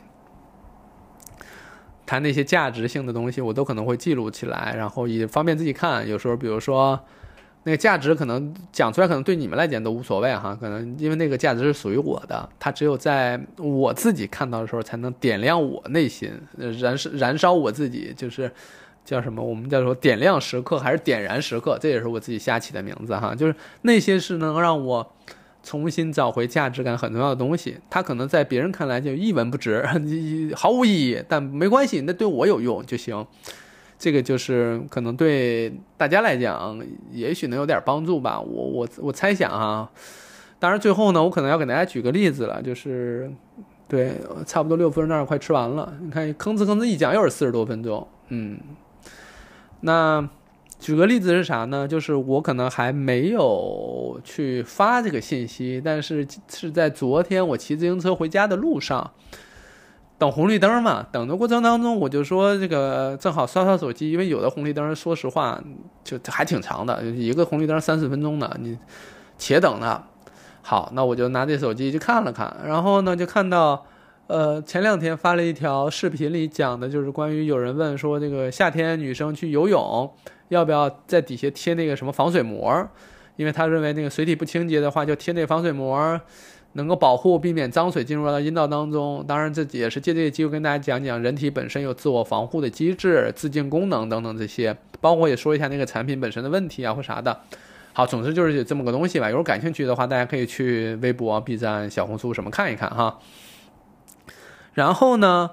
[2.04, 6.06] 谈那些价值性的东西，我都可能会记录起来，然后也方便自己看。
[6.06, 7.00] 有时候，比如说
[7.66, 10.56] 那个价值，可能讲出来，可能对你们来讲都无所谓哈。
[10.58, 18.48] 可能因为那个价值是属于我的，它只有在我自己看到的时候，才能点亮我内心，燃烧燃烧我自己，就是
[19.04, 19.42] 叫什么？
[19.42, 21.76] 我们叫做点亮时刻，还是点燃时刻？
[21.80, 23.34] 这也是我自己瞎起的名字哈。
[23.34, 25.12] 就是那些是能让我。
[25.68, 29.84] 重新找回价值感很重要的东西，它可能在别人看来就一文不值，
[30.54, 33.26] 毫无意义，但没关系，那对我有用就行。
[33.98, 36.78] 这个就是可能对大家来讲，
[37.12, 38.40] 也许能有点帮助吧。
[38.40, 39.90] 我我我猜想哈，
[40.58, 43.30] 当然最后呢，我可能要给大家举个例子了，就是
[43.88, 44.14] 对，
[44.46, 48.58] 差不多六分那儿快吃完了，你看吭哧吭哧一讲又是四十多分钟，嗯，
[49.80, 50.28] 那。
[50.78, 51.88] 举个例子是啥呢？
[51.88, 59.10] 就是我可能还没有去发这个信息，但是是在昨天我骑自行车回家的路上，
[60.18, 65.62] 等红绿灯嘛，等的过程当中，我就说这个正好刷刷手机，因为有的红绿灯说实话
[66.02, 68.78] 就还挺长的，一个红绿灯三四分钟呢，你
[69.36, 70.02] 且等呢。
[70.62, 73.84] 好，那我就拿这手机去看了看，然后呢就看到，
[74.26, 80.10] 呃，前两天发了一条视频里讲的就是关于有人问说这个夏天女生去游泳。
[80.48, 82.88] 要不要在底下贴那个什么防水膜？
[83.34, 86.20] 因为他认为那个水体不清洁的话，就贴那防水膜，
[86.76, 89.24] 能够保护，避免脏水进入到阴道当中。
[89.26, 97.40] 当然，这也是借这个机会跟大家讲讲，人体本身有自我防护的机制、自净功能等等这些，包括也说一下那个产品本身的问题啊或啥的。
[97.92, 99.30] 好，总之就是这么个东西吧。
[99.30, 103.18] 有感兴趣的话，大家可以去微博、B 站、小红书什么看一看哈。
[104.74, 105.50] 然后呢？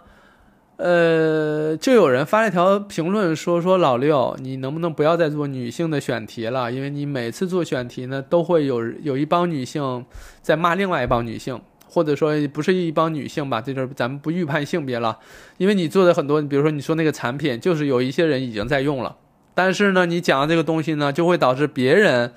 [0.83, 6.69] 呃，就有人发了一条评论说说老六，你能不能不要再做女性的选题了？
[6.69, 10.05] 因为你每次做选题呢，都会有有一帮女性
[10.41, 11.57] 在骂另外一帮女性，
[11.87, 15.17] 或者说不是一帮女性吧，这就是咱们不预判性别了。
[15.57, 19.15] 因为你做的很多，比如说你说那个产品，就是有一些人已经在用了，
[19.53, 22.33] 但是呢，你讲的这个东西呢，就会导致别人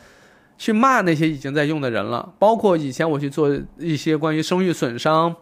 [0.56, 2.32] 去骂那些已经在用的人了。
[2.38, 5.34] 包括以前我去做一些关于生育损伤。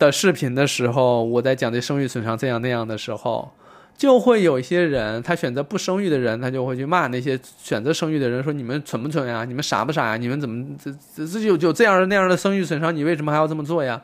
[0.00, 3.52] 的视频的时候，我在讲这生育损伤这样那样的时候，
[3.96, 9.44] 就会有一些人，他选择不生育的人，他就会去骂那些选择生育的人，说你们蠢不蠢呀？
[9.44, 10.16] 你们傻不傻呀？
[10.16, 14.02] 你们怎么这这这就就这样那样的生育损伤，你为什么还要这么做呀？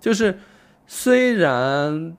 [0.00, 0.38] 就是
[0.88, 2.16] 虽然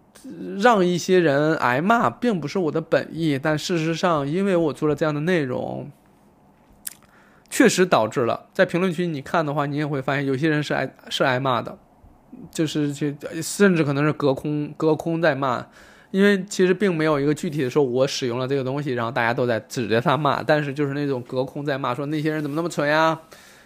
[0.60, 5.92] 让一些人挨骂并不是我的本意，但事实上，因为我做了这样的内容，
[7.50, 11.78] 确实导致了在评论区你看的话，你也会发现有些人是挨是挨骂的。
[12.52, 15.66] 就是去，甚至可能是隔空隔空在骂，
[16.12, 23.20] 因为其实并没有一个具体的说，我使用了这个东西，然后大家都在指着他骂，但是就是那种隔空在骂，说那些人怎么那么蠢呀，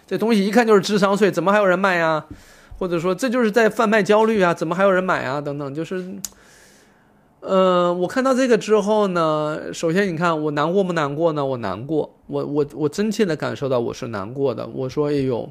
[0.07, 2.25] 这东西一看就是智商税，怎么还有人卖呀？
[2.77, 4.53] 或者说这就是在贩卖焦虑啊？
[4.53, 5.39] 怎么还有人买啊？
[5.39, 6.15] 等等，就是，
[7.41, 11.45] 呃，我看到这个之后呢，首先你看我难过不难过呢？
[11.45, 14.65] 我难过，我我我真切的感受到我是难过的。
[14.67, 15.49] 我说，哎呦。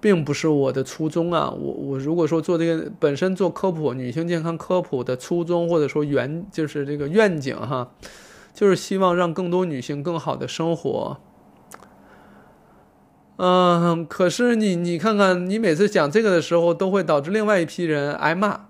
[0.00, 7.90] 并不是我的初衷啊，我我如果说做这个本身做科普女性健康科普的初衷或者说原就是这个愿景哈，
[8.54, 11.18] 就是希望让更多女性更好的生活。
[13.36, 18.68] 嗯，可是你你看看，你每次讲这个的时候，都会导致另外一批人挨骂，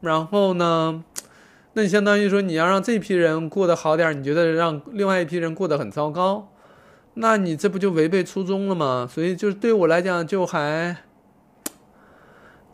[0.00, 1.04] 然后呢，
[1.74, 6.48] 那你相当于说你要让这批人过得好点，你觉得让另外一批人过得很糟糕。
[7.18, 9.08] 那你这不就违背初衷了吗？
[9.10, 10.94] 所以就是对我来讲就还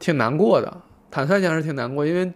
[0.01, 0.83] 挺难过的，
[1.13, 2.33] 坦率讲是挺难过，因为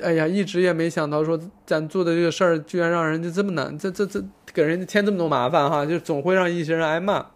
[0.00, 4.22] 哎呀，一直也没想到说咱做的这个事儿居然让人家这么难，这这这
[4.54, 7.26] 给人家添这么多麻烦哈，就总会让一些人挨骂。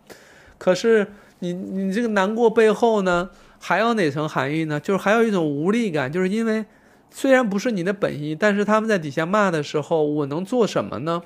[0.57, 1.09] 可是
[1.41, 4.79] 你你这个难过背后呢，还有哪层含义呢？
[4.79, 6.65] 就是还有一种无力感，就是因为
[7.11, 11.23] 虽然不是你的本意，但是他们在底下骂的时候，我能做什么呢？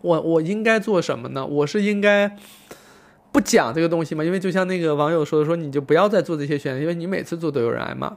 [0.00, 1.44] 我我应该做什么呢？
[1.44, 2.36] 我是应该
[3.32, 4.24] 不讲这个东西吗？
[4.24, 8.16] 因为就像那个网友说的，说你就不要再做这些选题，因为你每次做都有人挨骂。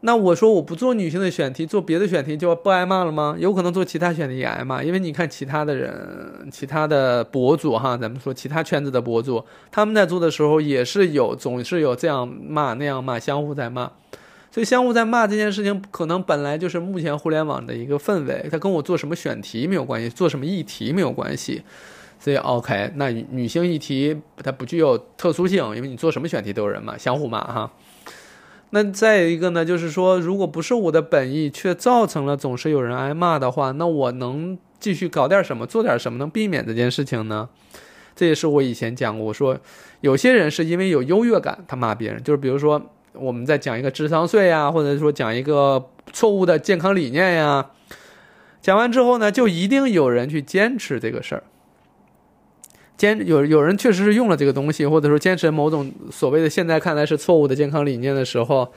[0.00, 3.34] 那我说我不做女性的选题，做别的选题就不挨骂了吗？
[3.38, 9.42] 有可能做其他选题也挨骂，因为你看其他的人、其他的博主哈，咱们说其他圈子的博主，
[9.72, 13.90] 他们在做的时候也是有，总是有这样骂那样骂，相互在骂。
[14.56, 21.60] 所以相互在骂这件事情，可能本来就是目前互联网的一个氛围，它跟我做什么选题没有关系，做什么议题没有关系。
[22.18, 27.70] 所以 OK，那女性议题它不具有特殊性，因为你做什么选题都有人骂，相互骂哈。
[28.70, 37.46] 那再一个呢，就是说，如果不是我的本意，却造成了总是有人挨骂的话，那我能继续搞点什么，做点什么能避免这件事情呢？
[38.14, 39.58] 这也是我以前讲过，我说
[40.00, 42.80] 有些人是因为有优越感，他骂别人，就是比如说。
[43.18, 47.70] 我们在讲一个智商税呀，或者说讲一个错误的健康理念呀，
[48.62, 51.42] 讲完之后呢，就一定有人去坚持这个事儿。
[52.96, 58.72] 坚有有人确实是用了这个东西，或者说坚持某种所谓的现在看来是错误的健康理念的时候，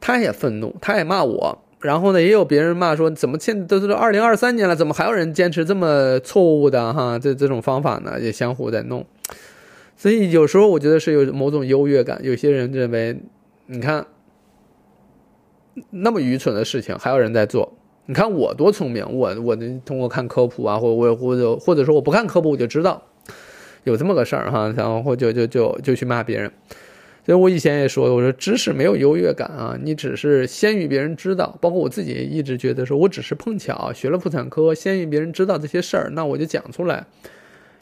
[0.00, 1.58] 他也愤怒，他也骂我。
[1.80, 8.20] 然后呢，也有别人骂说，怎么现在都是二零二三年了，怎么还有人坚持这么错误的哈这这种方法呢？
[8.20, 9.04] 也相互在弄。
[9.96, 13.20] 所以有时候我觉得是有某种优越感，有些人认为。
[13.72, 14.06] 你看，
[15.88, 17.72] 那么愚蠢的事情还有人在做。
[18.04, 23.02] 你看我多聪明，我我通过看科普啊，或我或者或者说我不看科普我就知道
[23.84, 26.52] 有这么个事儿哈，然后就就就就去骂别人。
[27.24, 31.56] 所以我以前也说，我说知识没有优越感啊，你只是先于别人知道。
[31.58, 37.06] 包括我自己一直觉得说，我只是碰巧学了妇产科，先于别人知道这些事儿，那我就讲出来，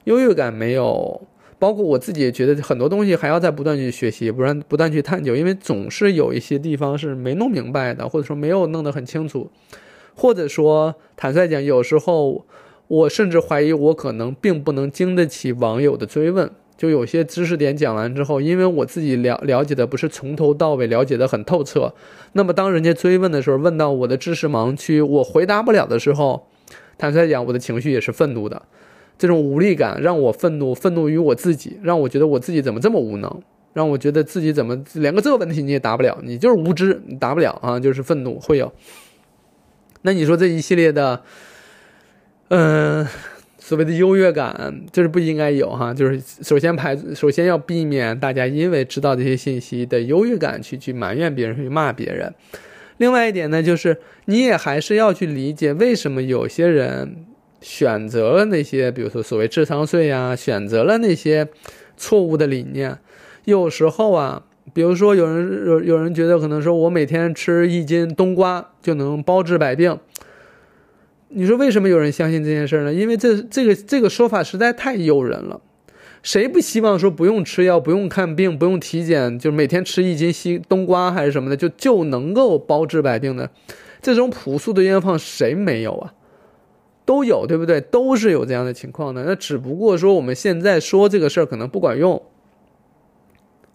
[0.05, 1.26] 优越感没有。
[1.61, 9.50] 包括我自己也觉得很多东西还要在不断去学习，不然不断去探究，因为总是有一些地方是没弄明白的，或者说没有弄得很清楚，
[10.16, 12.46] 或者说坦率讲，有时候
[12.88, 16.50] 我甚至怀疑我可能并不能经得起网友的追问。
[16.78, 21.92] 就有些知识点讲完之后，因为我自己了了解的不是从头到尾了解的很透彻，
[22.32, 26.46] 那么当人家追问的时候，问到我的知识盲区，我回答不了的时候，
[26.96, 28.62] 坦率讲，我的情绪也是愤怒的。
[29.20, 33.42] 这种无力感让我愤怒，愤怒于我自己，让我觉得我自己怎么这么无能，
[33.74, 38.72] 让我觉得自己怎么连个这个问题你也答不了，你就是无知，你答不了啊，就是愤怒会有。
[40.00, 41.20] 那你说这一系列的，
[42.48, 43.06] 嗯，
[43.58, 52.34] 所谓的优越感，就是不应该有哈，就是首先排，首先要避免大家因为知道这些信息的优越感去去埋怨别人，去骂别人。
[52.96, 57.26] 另外一点呢，就是你也还是要去理解为什么有些人。
[57.61, 61.48] 选择了那些，比如说所谓智商税呀，选择了那些
[61.96, 62.98] 错误的理念。
[63.44, 69.98] 有时候啊，比如说有人有有人觉得可能说我每天吃一斤冬瓜就能包治百病。
[71.28, 72.92] 你说为什么有人相信这件事呢？
[72.92, 75.61] 因为这这个这个说法实在太诱人了。
[76.22, 83.48] 谁不希望说不用吃药、不用看病、不用体检，就每天吃一斤西冬瓜还是什么的，就就能够包治百病的？
[84.02, 86.12] 这种朴素的愿望谁没有啊？
[87.11, 87.80] 都有对不对？
[87.80, 89.24] 都是有这样的情况的。
[89.24, 92.22] 那只不过说我们现在说这个事儿可能不管用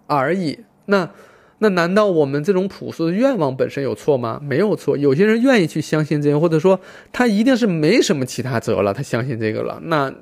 [0.08, 0.60] 而已。
[0.86, 1.10] 那
[1.58, 4.40] 那难道我们这种朴素的愿望本身有错吗？
[4.42, 4.96] 没有错。
[4.96, 6.80] 有些人愿意去相信这个，或者说
[7.12, 9.82] 他一定是没什么其他辙了，他相信这个了。
[9.84, 10.14] 那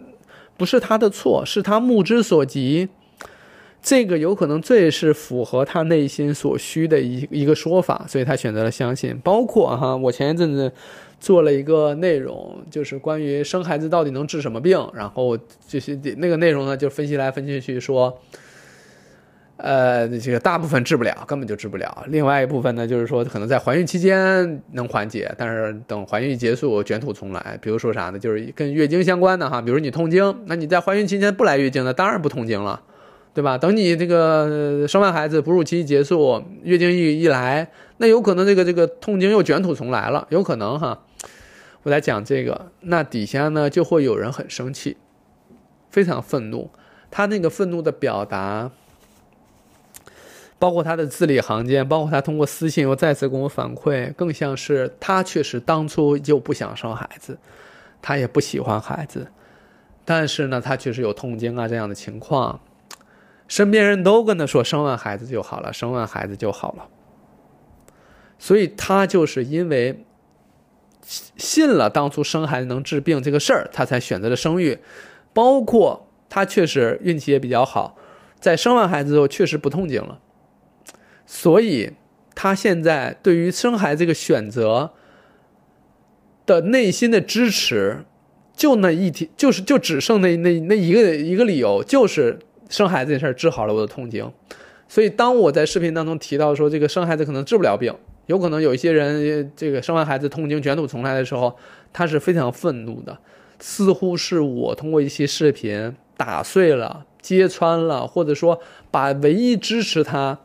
[0.57, 2.89] 不是他的错，是他目之所及。
[3.83, 9.19] 这个有可能最是符合他内心所需的一一个说法，所以他选择了相信。
[9.23, 10.71] 包括哈，我前一阵子
[11.23, 18.19] 做了一个内容，就是关于生孩子到底能治什么病，然后就是那个内容呢，就分析来分析去说。
[19.55, 22.03] 呃，这个大部分治不了，根本就治不了。
[22.07, 27.57] 另外一部分呢，就是说可能在怀孕期间能缓解，但是等怀孕结束，卷土重来。
[27.61, 28.19] 比如说啥呢？
[28.19, 32.81] 就是跟月经相关的哈，比如你痛经，那你在怀孕期间不来月经，那当然不痛经了，
[33.33, 33.57] 对吧？
[33.57, 37.65] 等你这个生完孩子，哺乳期结束，月经一一来，
[37.97, 40.99] 那有可能这个这个痛经又卷土重来了，有可能哈。
[41.83, 44.97] 我来讲这个，那底下呢就会有人很生气，
[45.89, 46.71] 非常愤怒，
[47.11, 48.71] 他那个愤怒的表达。
[50.59, 57.37] 包括他的字里行间，包括他通过私信又再次跟我反馈，更像是他确实当初就不想生孩子，
[58.01, 59.27] 他也不喜欢孩子，
[60.05, 62.61] 但是呢，他确实有痛经啊这样的情况，
[63.45, 66.87] 身边人都跟他说生完孩子就好了，生完孩子就好了，
[68.39, 70.05] 所以他就是因为
[71.05, 74.79] 信了当初生孩子能治病这个事儿，他才选择了生育，
[75.33, 77.97] 包括他确实运气也比较好，
[78.39, 80.19] 在生完孩子之后确实不痛经了。
[81.25, 81.91] 所以，
[82.35, 84.91] 他现在对于生孩子这个选择
[86.45, 88.05] 的内心的支持，
[88.55, 92.39] 就那一天，就是就只剩那那那一个一个理由，就是
[92.69, 94.31] 生孩子这事儿治好了我的痛经。
[94.87, 97.95] 所以，当我在视频当中提到说这个生孩子可能治不了病，
[98.27, 101.55] 有可能有一些人这个生完孩子痛经卷土重来的时候，
[101.91, 103.17] 他是非常愤怒的，
[103.59, 108.59] 似乎是我通过一些视频打碎了、揭穿了，或者说
[108.89, 110.39] 把唯一支持他。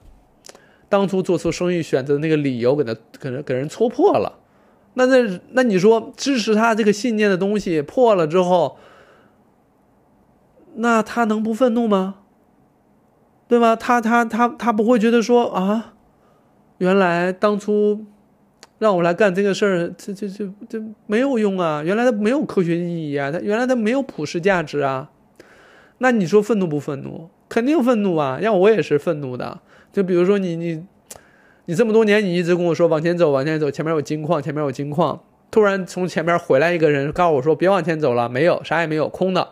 [0.90, 4.38] 当初做出生育选择的那个理由，给他给人给人戳破了，
[4.94, 8.78] 那那那你说支持他这个信念的东西破了之后，
[10.76, 12.20] 那他能不愤怒吗？
[13.48, 13.76] 对吧？
[13.76, 15.92] 他他他他不会觉得说啊，
[16.78, 18.04] 原来当初
[18.78, 21.82] 让我来干这个事儿，这这这这没有用啊！
[21.84, 23.30] 原来他没有科学意义啊！
[23.30, 25.10] 他原来他没有普世价值啊！
[25.98, 27.28] 那你说愤怒不愤怒？
[27.48, 28.38] 肯定愤怒啊！
[28.40, 29.60] 要我也是愤怒的。
[29.92, 30.84] 就比如说你你，
[31.64, 35.20] 你这么多年你一直跟我说往前走往前走，前面有金矿前面有金矿，
[35.50, 39.48] 突然从前面回来一个人告诉我说别往前走了，没有啥也没有空的。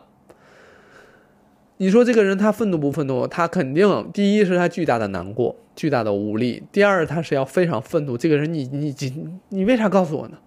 [1.78, 3.26] 你说这个人他愤怒不愤怒？
[3.26, 8.18] 他肯定第一是他巨大的难过，巨大的无力；第二他是要非常愤怒。
[8.18, 10.38] 这个人你你你你为啥告诉我呢？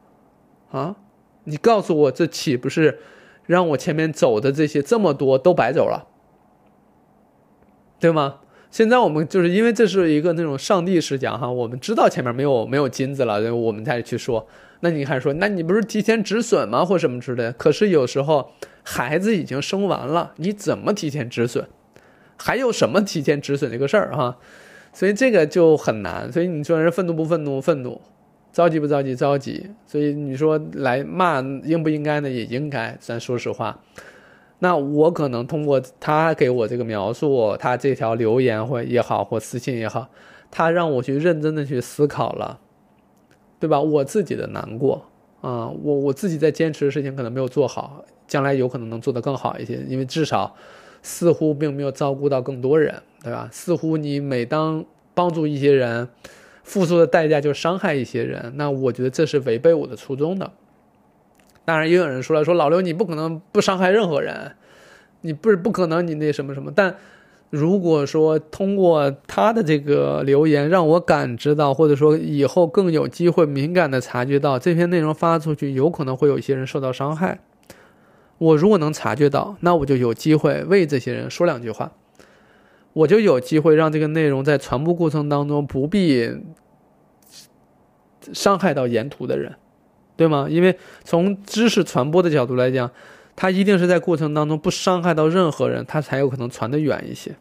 [0.71, 0.97] 啊，
[1.45, 2.99] 你告诉我这岂不是
[3.45, 6.07] 让我前面走的这些这么多都白走了，
[7.99, 8.39] 对吗？
[8.71, 14.47] 现在我们就是因为这是一个那种上帝视角哈，我们知道前面没有没有金子了，我们再去说。
[14.81, 17.53] 那你还说，那你不是提前止损吗，或什么之类的？
[17.53, 18.51] 可是有时候
[18.83, 21.67] 孩子已经生完了，你怎么提前止损？
[22.37, 24.37] 还有什么提前止损这个事儿哈？
[24.93, 26.31] 所以这个就很难。
[26.31, 27.59] 所以你说人愤怒不愤怒？
[27.61, 28.01] 愤怒，
[28.51, 29.15] 着急不着急？
[29.15, 29.69] 着急。
[29.85, 32.29] 所以你说来骂应不应该呢？
[32.29, 32.97] 也应该。
[32.99, 33.79] 咱说实话。
[34.61, 40.09] 那我可能通过他给我这个描述，他这条留言或也好，或私信也好，
[40.51, 42.59] 他让我去认真的去思考了，
[43.57, 43.79] 对吧？
[43.79, 45.05] 我自己的难过
[45.39, 50.53] 啊，我我自己在坚持的事情可能没有做好，将来有可能能做得更好一些，因为至少
[51.01, 53.49] 似乎并没有照顾到更多人，对吧？
[53.51, 56.09] 似乎你每当帮助一些人，
[56.63, 60.51] 付出的代价就伤害一些人，那我觉得这是违背我的初衷的。
[61.65, 64.53] 当然，也有人说了，说老刘，你不可能不伤害任何人，
[65.21, 66.71] 你不是不可能，你那什么什么。
[66.75, 66.95] 但
[67.51, 77.39] 如果说通过他的这个留言，让我感知到，或者说以后更有机会敏感的察觉到这篇内容发出去，有可能会有一些人受到伤害。
[78.37, 81.91] 我如果能察觉到，那我就有机会为这些人说两句话，
[82.99, 86.31] 我就有机会让这个内容在传播过程当中不必
[88.33, 89.55] 伤害到沿途的人。
[90.17, 90.47] 对吗？
[90.49, 92.91] 因为从知识传播的角度来讲，
[93.37, 97.37] 它一定是在过程当中不伤害到任何人，它才有可能传得远一些。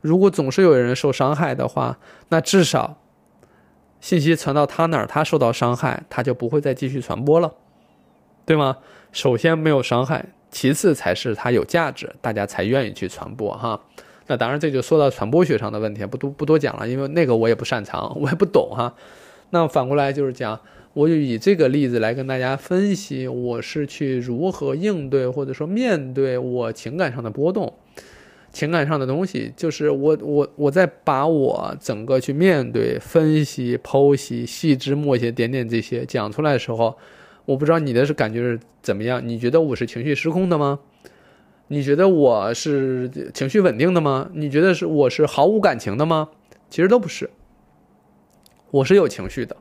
[0.00, 2.00] 如果总是有人受伤害的话，
[2.30, 2.98] 那至少
[4.00, 7.54] 信息传到他那儿，他受到伤害，他就不会再继续传播了，
[8.44, 8.78] 对吗？
[9.12, 13.80] 首先没有伤害，其次才是它有价值，大家才愿意去传播哈。
[14.26, 18.94] 那当然，这就说到传播学上的问题，不多不多讲了，因为那个我也不擅长，我也不懂哈。
[19.50, 20.60] 那反过来就是讲。
[20.96, 27.70] 我就以这个例子来跟大家分析，我是去如何应对或者说面对我情感上的波动，
[28.50, 36.96] 情感上的东西，就是我我我在把我整个去面对、分析、剖析、细枝末节、点点这些讲出来的时候，
[37.44, 39.20] 我不知道你的是感觉是怎么样？
[39.22, 40.78] 你觉得我是情绪失控的吗？
[41.68, 44.30] 你觉得我是情绪稳定的吗？
[44.34, 46.28] 你觉得是我是毫无感情的吗？
[46.70, 47.28] 其实都不是，
[48.70, 49.56] 我是有情绪的，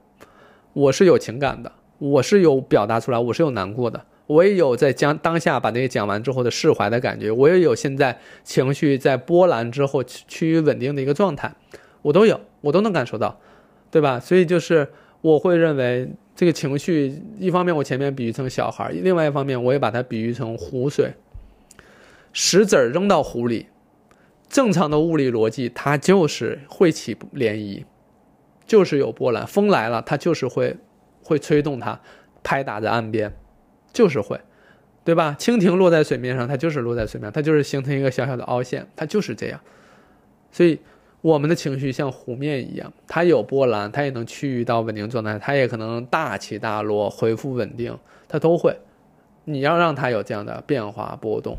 [0.73, 11.55] 我是有情感的，我是有表达出来，我是有难过的，我也有在将当下把那些讲完之后的释怀的感觉，我也有现在情绪在波澜之后趋于稳定的一个状态，
[12.03, 13.39] 我都有，我都能感受到，
[13.89, 14.19] 对吧？
[14.19, 14.87] 所以就是
[15.21, 21.11] 我会认为这个情绪，一方面我前面比喻成小孩，另外一方面我也把它比喻成湖水。
[22.37, 23.67] 石子扔到湖里，
[24.49, 27.85] 正常的物理逻辑，它就是会起涟漪，
[28.67, 29.47] 就是有波澜。
[29.47, 30.75] 风来了，它就是会
[31.23, 32.01] 会吹动它，
[32.43, 33.31] 拍打在岸边，
[33.93, 34.37] 就是会，
[35.05, 35.37] 对吧？
[35.39, 39.61] 蜻蜓落在水面上，它就是落在水面，它就是形成一个小小的凹陷，它就是这样。
[40.51, 40.77] 所以，
[41.21, 48.77] 我们的情绪像湖面一样，它有波澜，它也能趋于到稳定状态，它也可能大起大落，恢复稳定，它都会。
[49.45, 51.57] 你要让它有这样的变化波动。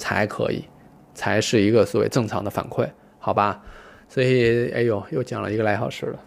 [0.00, 0.64] 才可以，
[1.12, 2.88] 才是一个所谓正常的反馈，
[3.18, 3.62] 好吧？
[4.08, 6.18] 所以，哎呦，又讲了一个来小时了，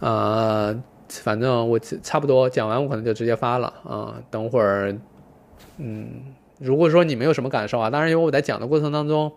[0.00, 4.20] 呃，反正我差不多讲完，我可能就直接发了啊。
[4.30, 4.96] 等会儿，
[5.76, 9.30] 嗯，如果说你没有什么感受啊，当然因为我在讲的过程当中，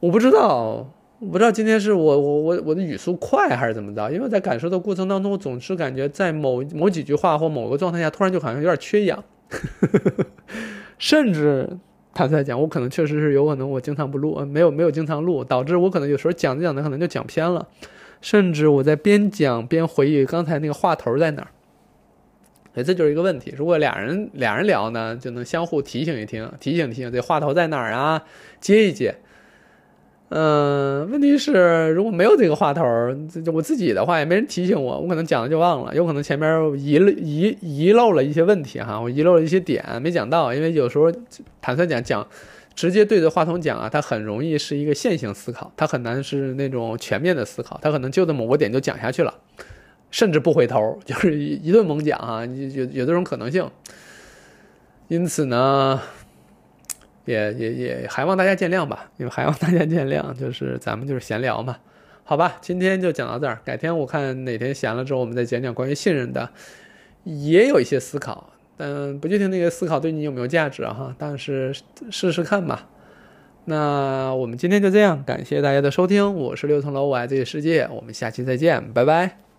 [0.00, 4.10] 我不知道，我不知道今天是我我我我的语速快还是怎么着？
[4.10, 9.22] 因为在感受的过程当中，我总是感觉在某某几句话或某个状态下，突然就好像有点缺氧，
[10.98, 11.78] 甚至。
[12.12, 17.66] 他在讲，我可能确实是有可能，我经常不录，没有没有经常录，导致我可能有时候讲着讲着可能就讲偏了，
[18.20, 21.48] 甚至我在边讲边回忆刚才那个话头在哪儿。
[22.74, 23.52] 哎，这就是一个问题。
[23.56, 28.22] 如果俩人俩人聊呢，就能相互提醒一听，提醒提醒这话头在哪儿啊，
[28.60, 29.14] 接一接。
[30.32, 32.84] 嗯，问题是如果没有这个话头，
[33.44, 41.12] 这我自己的话也没人提醒我，我可能讲了就忘了，有可能前面遗遗遗漏了一些问题哈，我遗漏了一些点没讲到，因为有时候
[41.60, 42.24] 坦率讲讲，
[42.76, 49.34] 直接对着话筒讲啊，它很容易是一个线性思考，它很难是那种全面的思考，它可能就在某个点就讲下去了，
[50.12, 53.68] 甚至不回头，就是一顿猛讲啊，有有这种可能性，
[55.08, 56.00] 因此呢。
[57.24, 61.76] 也也也还望大家见谅吧，因为还望大家见谅，就是咱们就是闲聊嘛，
[62.24, 66.48] 好吧，今天就讲到这儿，改天我看哪天闲了之后，我们再讲讲关于信任的，
[67.24, 71.74] 也有一些思考，但不确定那个思考对你有没有价值哈，但是
[72.10, 72.88] 试试看吧。
[73.66, 79.49] 那我们今天就这样，感谢大家的收听，我是六层楼，我爱这个世界，我们下期再见，拜拜。